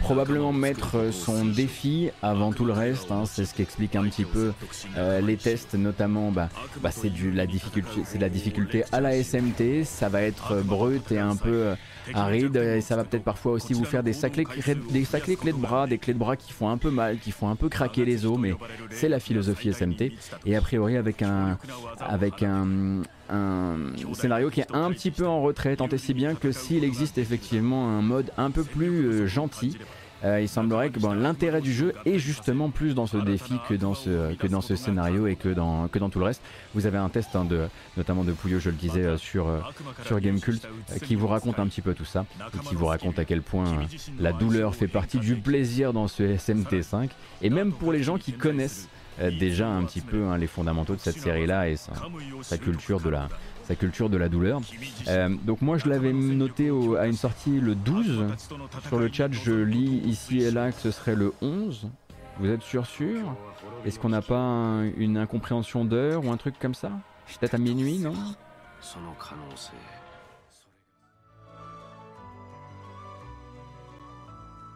[0.00, 3.10] probablement mettre euh, son défi avant tout le reste.
[3.10, 3.24] Hein.
[3.26, 4.52] c'est ce qui explique un petit peu
[4.96, 6.30] euh, les tests, notamment.
[6.30, 6.48] Bah,
[6.82, 7.12] bah c'est
[8.04, 9.84] c'est la difficulté à la SMT.
[9.84, 11.74] Ça va être brut et un peu
[12.12, 14.46] aride et ça va peut-être parfois aussi vous faire des sacrés,
[14.90, 17.30] des sacrés clés de bras, des clés de bras qui font un peu mal, qui
[17.30, 18.54] font un peu craquer les os, mais
[18.90, 20.12] c'est la philosophie SMT.
[20.46, 21.58] Et a priori avec un,
[22.00, 23.76] avec un, un
[24.12, 27.18] scénario qui est un petit peu en retrait, tant et si bien que s'il existe
[27.18, 29.76] effectivement un mode un peu plus euh, gentil,
[30.24, 33.74] euh, il semblerait que bon, l'intérêt du jeu est justement plus dans ce défi que
[33.74, 36.40] dans ce, que dans ce scénario et que dans, que dans tout le reste.
[36.74, 37.66] Vous avez un test hein, de,
[37.98, 39.48] notamment de Pouillot, je le disais, euh, sur,
[40.06, 40.66] sur Gamecult,
[41.02, 43.66] qui vous raconte un petit peu tout ça, et qui vous raconte à quel point
[44.18, 47.10] la douleur fait partie du plaisir dans ce SMT5.
[47.42, 48.88] Et même pour les gens qui connaissent
[49.18, 53.28] déjà un petit peu hein, les fondamentaux de cette série-là et sa culture de la,
[53.64, 54.60] sa culture de la douleur.
[55.08, 58.26] Euh, donc moi je l'avais noté à une sortie le 12.
[58.86, 61.88] Sur le chat je lis ici et là que ce serait le 11.
[62.40, 63.34] Vous êtes sûr sûr?
[63.84, 66.90] Est-ce qu'on n'a pas une incompréhension d'heure ou un truc comme ça?
[67.40, 68.14] Peut-être à minuit, non?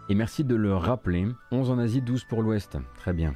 [0.08, 1.26] Et merci de le rappeler.
[1.50, 2.78] 11 en Asie, 12 pour l'Ouest.
[2.96, 3.34] Très bien.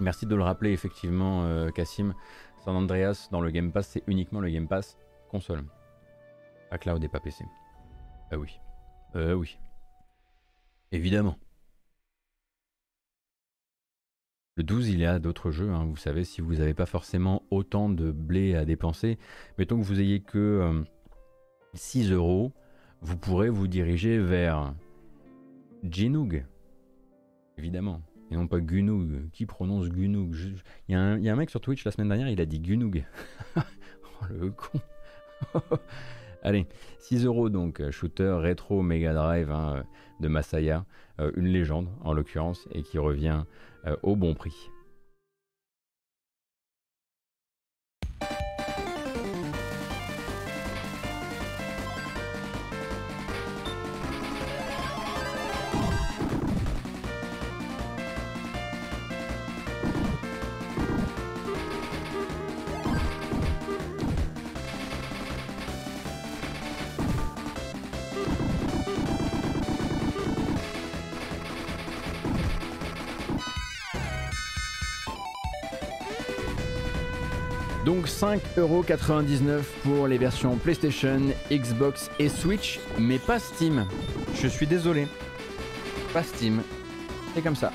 [0.00, 2.14] Merci de le rappeler effectivement, euh, Cassim.
[2.64, 4.98] San Andreas dans le Game Pass, c'est uniquement le Game Pass
[5.30, 5.64] console.
[6.70, 7.44] Pas cloud et pas PC.
[8.30, 8.58] Ah oui.
[9.14, 9.58] Euh oui.
[10.92, 11.36] Évidemment.
[14.56, 15.84] Le 12, il y a d'autres jeux, hein.
[15.84, 19.18] vous savez, si vous n'avez pas forcément autant de blé à dépenser,
[19.58, 20.82] mettons que vous ayez que
[21.74, 22.52] 6 euh, euros,
[23.02, 24.74] vous pourrez vous diriger vers
[25.84, 26.46] Ginoog,
[27.58, 28.00] évidemment
[28.30, 29.30] et non pas Gunug.
[29.32, 30.34] Qui prononce Gunug
[30.88, 31.00] Il y, a
[31.32, 33.04] un mec sur Twitch la semaine dernière, il a dit Gunug.
[33.56, 33.60] oh
[34.30, 34.80] le con
[36.42, 36.66] Allez,
[37.00, 39.84] 6 euros donc, shooter rétro Mega Drive hein,
[40.20, 40.84] de Masaya,
[41.18, 43.42] euh, une légende en l'occurrence, et qui revient
[43.86, 44.70] euh, au bon prix.
[78.18, 81.20] 5,99€ pour les versions PlayStation,
[81.50, 83.86] Xbox et Switch, mais pas Steam.
[84.40, 85.06] Je suis désolé.
[86.14, 86.62] Pas Steam.
[87.34, 87.70] C'est comme ça.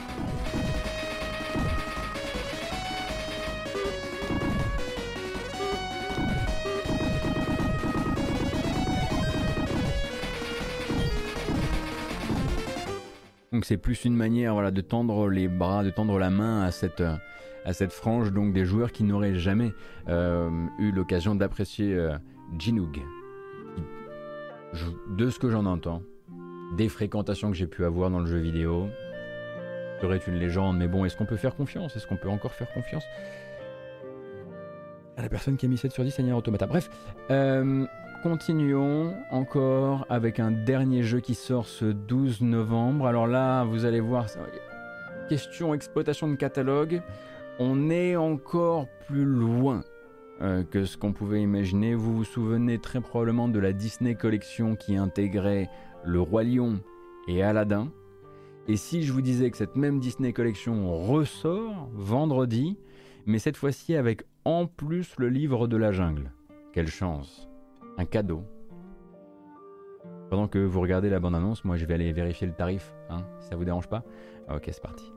[13.52, 16.72] Donc c'est plus une manière voilà, de tendre les bras, de tendre la main à
[16.72, 17.04] cette,
[17.66, 19.74] à cette frange donc des joueurs qui n'auraient jamais
[20.10, 22.18] euh, eu l'occasion d'apprécier euh,
[22.58, 23.00] Jinoog.
[25.10, 26.02] De ce que j'en entends,
[26.78, 28.88] des fréquentations que j'ai pu avoir dans le jeu vidéo,
[30.02, 31.96] serait une légende, mais bon, est-ce qu'on peut faire confiance?
[31.96, 33.04] Est-ce qu'on peut encore faire confiance?
[35.18, 36.90] À la personne qui a mis 7 sur 10 à Automata Bref,
[37.30, 37.86] euh,
[38.24, 43.06] continuons encore avec un dernier jeu qui sort ce 12 novembre.
[43.06, 44.26] Alors là, vous allez voir,
[45.30, 47.02] question exploitation de catalogue
[47.60, 49.84] on est encore plus loin
[50.42, 51.94] euh, que ce qu'on pouvait imaginer.
[51.94, 55.70] Vous vous souvenez très probablement de la Disney Collection qui intégrait
[56.04, 56.80] Le Roi Lion
[57.28, 57.92] et Aladdin.
[58.68, 62.78] Et si je vous disais que cette même Disney Collection ressort vendredi,
[63.26, 66.32] mais cette fois-ci avec en plus le livre de la jungle.
[66.74, 67.50] Quelle chance.
[67.98, 68.44] Un cadeau.
[70.30, 73.50] Pendant que vous regardez la bande-annonce, moi je vais aller vérifier le tarif, hein, si
[73.50, 74.04] ça vous dérange pas?
[74.50, 75.12] Ok, c'est parti.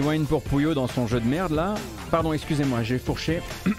[0.00, 1.74] Rewind pour Pouillot dans son jeu de merde là.
[2.10, 3.40] Pardon, excusez-moi, j'ai fourché.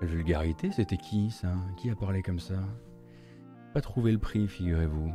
[0.00, 1.48] vulgarité, c'était qui ça?
[1.76, 2.54] Qui a parlé comme ça?
[3.74, 5.12] Pas trouvé le prix, figurez-vous.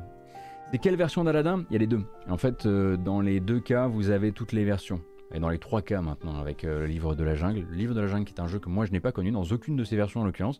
[0.71, 1.63] C'est quelle version d'Aladin?
[1.69, 2.03] Il y a les deux.
[2.29, 5.01] En fait, euh, dans les deux cas, vous avez toutes les versions
[5.33, 7.65] et dans les trois cas maintenant avec euh, le livre de la jungle.
[7.69, 9.31] Le livre de la jungle qui est un jeu que moi je n'ai pas connu
[9.31, 10.59] dans aucune de ces versions en l'occurrence.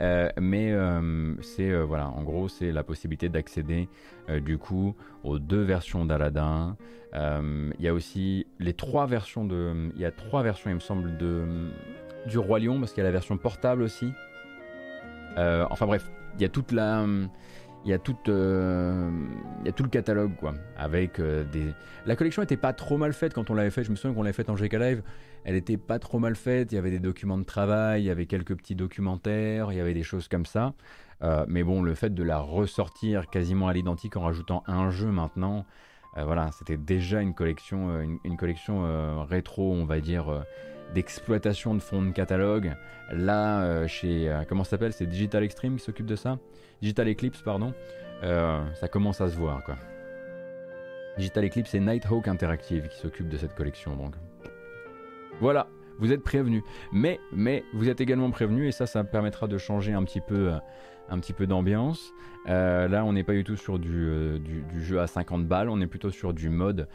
[0.00, 3.88] Euh, mais euh, c'est voilà, en gros c'est la possibilité d'accéder
[4.40, 6.76] du coup aux deux versions d'Aladin.
[7.14, 10.80] Il y a aussi les trois versions de, il y a trois versions il me
[10.80, 11.44] semble de
[12.26, 14.12] du roi lion parce qu'il y a la version portable aussi.
[15.36, 17.06] enfin bref, il y a toute la
[17.84, 19.10] il y a tout, euh,
[19.64, 21.44] y a tout le catalogue quoi, avec euh.
[22.06, 23.84] La collection était pas trop mal faite quand on l'avait fait.
[23.84, 25.02] Je me souviens qu'on l'avait faite en GK Live.
[25.44, 26.72] Elle était pas trop mal faite.
[26.72, 29.80] Il y avait des documents de travail, il y avait quelques petits documentaires, il y
[29.80, 30.72] avait des choses comme ça.
[31.22, 35.08] Euh, mais bon, le fait de la ressortir quasiment à l'identique en rajoutant un jeu
[35.08, 35.66] maintenant,
[36.16, 40.44] voilà, c'était déjà une collection, une collection rétro, on va dire
[40.94, 42.74] d'exploitation de fonds de catalogue.
[43.12, 44.92] Là, chez comment ça s'appelle?
[44.92, 46.38] C'est Digital Extreme qui s'occupe de ça?
[46.80, 47.72] Digital Eclipse, pardon,
[48.22, 49.76] euh, ça commence à se voir quoi.
[51.16, 54.14] Digital Eclipse et Nighthawk Interactive qui s'occupent de cette collection donc.
[55.40, 55.68] Voilà,
[55.98, 56.62] vous êtes prévenus.
[56.92, 60.52] Mais, mais vous êtes également prévenus et ça, ça permettra de changer un petit peu,
[60.52, 60.58] euh,
[61.08, 62.12] un petit peu d'ambiance.
[62.48, 65.80] Euh, là, on n'est pas du tout sur du, du, jeu à 50 balles, on
[65.80, 66.88] est plutôt sur du mode,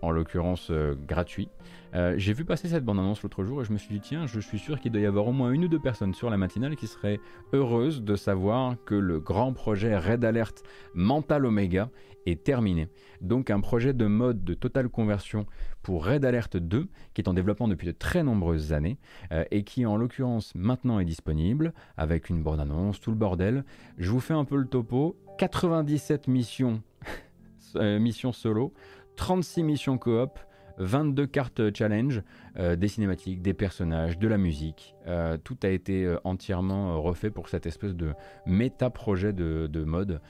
[0.00, 0.70] en l'occurrence
[1.08, 1.48] gratuit.
[1.96, 4.38] Euh, j'ai vu passer cette bande-annonce l'autre jour et je me suis dit, tiens, je
[4.38, 6.76] suis sûr qu'il doit y avoir au moins une ou deux personnes sur la matinale
[6.76, 7.20] qui seraient
[7.54, 10.62] heureuses de savoir que le grand projet Red Alert
[10.94, 11.88] Mental Omega
[12.26, 12.88] est terminé.
[13.20, 15.46] Donc un projet de mode de totale conversion
[15.82, 18.98] pour Red Alert 2 qui est en développement depuis de très nombreuses années
[19.32, 23.64] euh, et qui en l'occurrence maintenant est disponible avec une bande-annonce, tout le bordel.
[23.98, 25.16] Je vous fais un peu le topo.
[25.38, 26.82] 97 missions,
[27.76, 28.72] euh, missions solo,
[29.16, 30.38] 36 missions coop,
[30.78, 32.22] 22 cartes challenge,
[32.58, 34.94] euh, des cinématiques, des personnages, de la musique.
[35.06, 38.12] Euh, tout a été euh, entièrement refait pour cette espèce de
[38.46, 40.20] méta-projet de, mode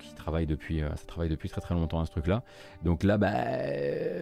[0.00, 2.42] qui travaille depuis, ça travaille depuis très très longtemps à ce truc-là.
[2.82, 3.30] Donc là, bah,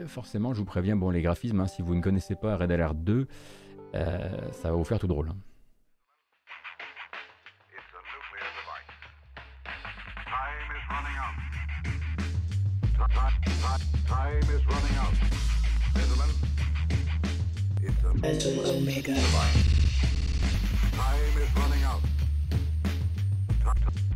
[0.06, 2.94] forcément, je vous préviens, bon, les graphismes, hein, si vous ne connaissez pas Red Alert
[2.94, 3.26] 2,
[3.94, 5.30] ça va vous faire tout drôle.
[5.30, 5.36] Hein.
[18.20, 19.14] Metal Omega.
[19.14, 19.22] Time
[21.38, 22.02] is running out.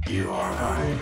[0.06, 1.00] You are right.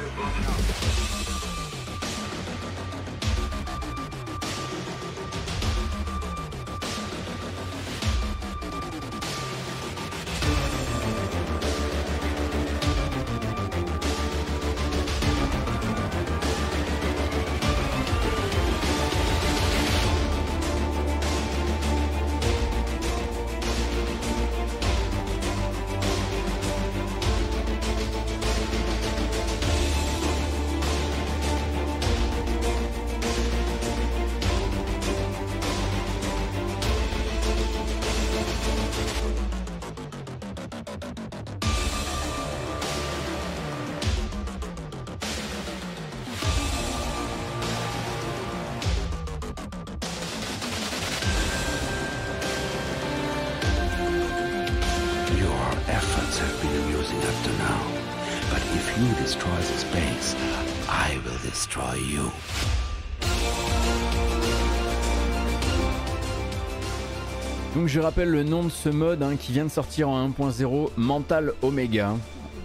[67.93, 71.53] Je rappelle le nom de ce mode hein, qui vient de sortir en 1.0, Mental
[71.61, 72.15] Omega.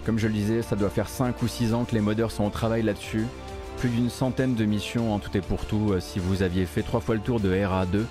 [0.06, 2.46] Comme je le disais, ça doit faire 5 ou 6 ans que les modeurs sont
[2.46, 3.26] au travail là-dessus.
[3.76, 6.80] Plus d'une centaine de missions en tout et pour tout euh, si vous aviez fait
[6.80, 8.04] trois fois le tour de RA2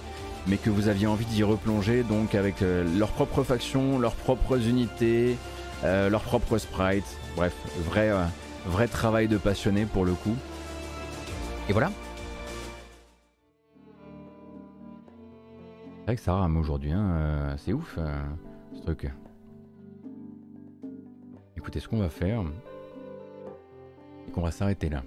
[0.45, 4.67] mais que vous aviez envie d'y replonger donc avec euh, leurs propres factions, leurs propres
[4.67, 5.37] unités,
[5.85, 7.17] euh, leurs propres sprites.
[7.35, 7.53] Bref,
[7.89, 8.11] vrai,
[8.67, 10.35] vrai travail de passionné pour le coup.
[11.67, 11.89] Et voilà,
[16.07, 18.17] vrai que ça rame aujourd'hui, hein, euh, c'est ouf euh,
[18.73, 19.11] ce truc.
[21.57, 22.43] Écoutez, ce qu'on va faire,
[24.25, 25.03] c'est qu'on va s'arrêter là.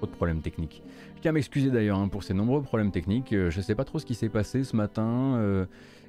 [0.00, 0.82] Autre problème technique.
[1.14, 3.32] Je tiens à m'excuser d'ailleurs hein, pour ces nombreux problèmes techniques.
[3.32, 5.66] Euh, je ne sais pas trop ce qui s'est passé ce matin.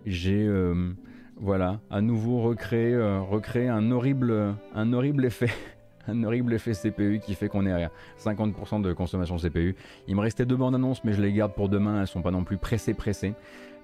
[0.08, 0.50] J'ai
[1.38, 5.52] voilà, à nouveau recréé, recréé un, horrible, un horrible effet.
[6.08, 9.76] Un horrible effet CPU qui fait qu'on est à 50% de consommation CPU.
[10.08, 12.32] Il me restait deux bandes annonces, mais je les garde pour demain, elles sont pas
[12.32, 13.34] non plus pressées pressées.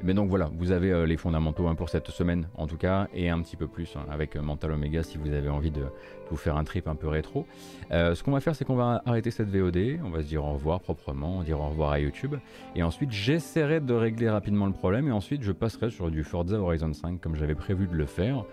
[0.03, 3.07] Mais donc voilà, vous avez euh, les fondamentaux hein, pour cette semaine en tout cas,
[3.13, 5.83] et un petit peu plus hein, avec euh, Mental Omega si vous avez envie de
[6.29, 7.45] vous faire un trip un peu rétro.
[7.91, 10.43] Euh, ce qu'on va faire, c'est qu'on va arrêter cette VOD, on va se dire
[10.43, 12.35] au revoir proprement, dire au revoir à YouTube,
[12.75, 16.59] et ensuite j'essaierai de régler rapidement le problème, et ensuite je passerai sur du Forza
[16.59, 18.43] Horizon 5 comme j'avais prévu de le faire.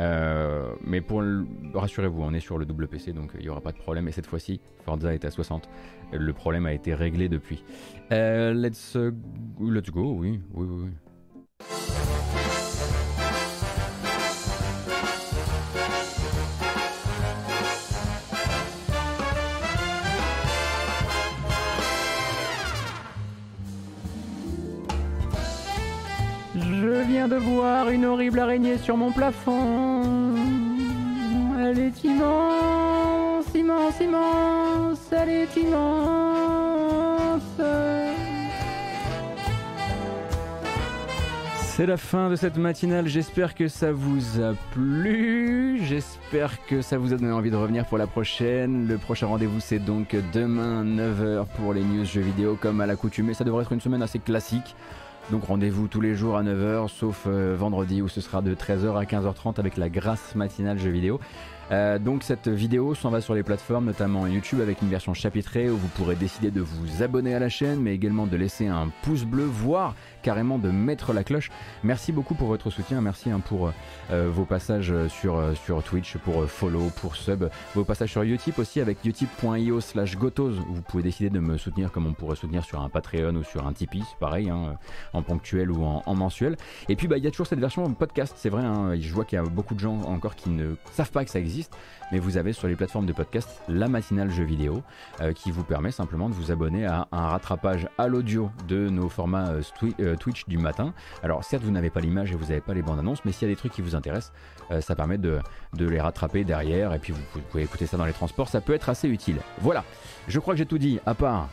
[0.00, 1.22] Euh, mais pour
[1.74, 4.08] rassurez-vous, on est sur le double PC, donc il n'y aura pas de problème.
[4.08, 5.68] Et cette fois-ci, Forza est à 60.
[6.12, 7.62] Le problème a été réglé depuis.
[8.12, 8.96] Euh, let's,
[9.60, 10.90] let's go, oui, oui, oui.
[27.28, 30.02] De voir une horrible araignée sur mon plafond.
[31.58, 35.12] Elle est immense, immense, immense.
[35.12, 36.40] Elle est immense.
[41.58, 46.98] C'est la fin de cette matinale, j'espère que ça vous a plu, j'espère que ça
[46.98, 48.86] vous a donné envie de revenir pour la prochaine.
[48.86, 53.32] Le prochain rendez-vous c'est donc demain 9h pour les news jeux vidéo comme à l'accoutumée,
[53.32, 54.76] ça devrait être une semaine assez classique.
[55.30, 58.98] Donc rendez-vous tous les jours à 9h, sauf euh, vendredi où ce sera de 13h
[58.98, 61.20] à 15h30 avec la grâce matinale jeux vidéo.
[61.70, 65.70] Euh, donc cette vidéo s'en va sur les plateformes, notamment YouTube avec une version chapitrée
[65.70, 68.90] où vous pourrez décider de vous abonner à la chaîne, mais également de laisser un
[69.02, 71.50] pouce bleu, voire carrément de mettre la cloche.
[71.82, 73.72] Merci beaucoup pour votre soutien, merci hein, pour
[74.10, 78.58] euh, vos passages sur, euh, sur Twitch, pour follow, pour sub, vos passages sur Utip
[78.58, 82.64] aussi avec utip.io slash gotos vous pouvez décider de me soutenir comme on pourrait soutenir
[82.64, 84.76] sur un Patreon ou sur un Tipeee, pareil, hein,
[85.12, 86.56] en ponctuel ou en, mensuel.
[86.88, 89.24] Et puis bah, il y a toujours cette version podcast, c'est vrai, hein, je vois
[89.24, 91.76] qu'il y a beaucoup de gens encore qui ne savent pas que ça existe
[92.12, 94.82] mais vous avez sur les plateformes de podcast la matinale jeu vidéo
[95.20, 99.08] euh, qui vous permet simplement de vous abonner à un rattrapage à l'audio de nos
[99.08, 99.62] formats euh,
[100.00, 100.92] euh, Twitch du matin.
[101.22, 103.48] Alors certes vous n'avez pas l'image et vous n'avez pas les bandes annonces, mais s'il
[103.48, 104.32] y a des trucs qui vous intéressent,
[104.80, 105.40] ça permet de,
[105.78, 108.72] les rattraper derrière et puis vous, vous pouvez écouter ça dans les transports, ça peut
[108.72, 109.38] être assez utile.
[109.58, 109.84] Voilà,
[110.28, 111.48] je crois que j'ai tout dit, à part...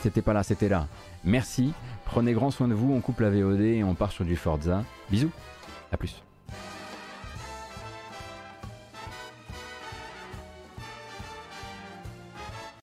[0.00, 0.88] C'était pas là, c'était là.
[1.24, 1.72] Merci,
[2.04, 4.82] prenez grand soin de vous, on coupe la VOD et on part sur du Forza.
[5.10, 5.30] Bisous,
[5.92, 6.22] à plus.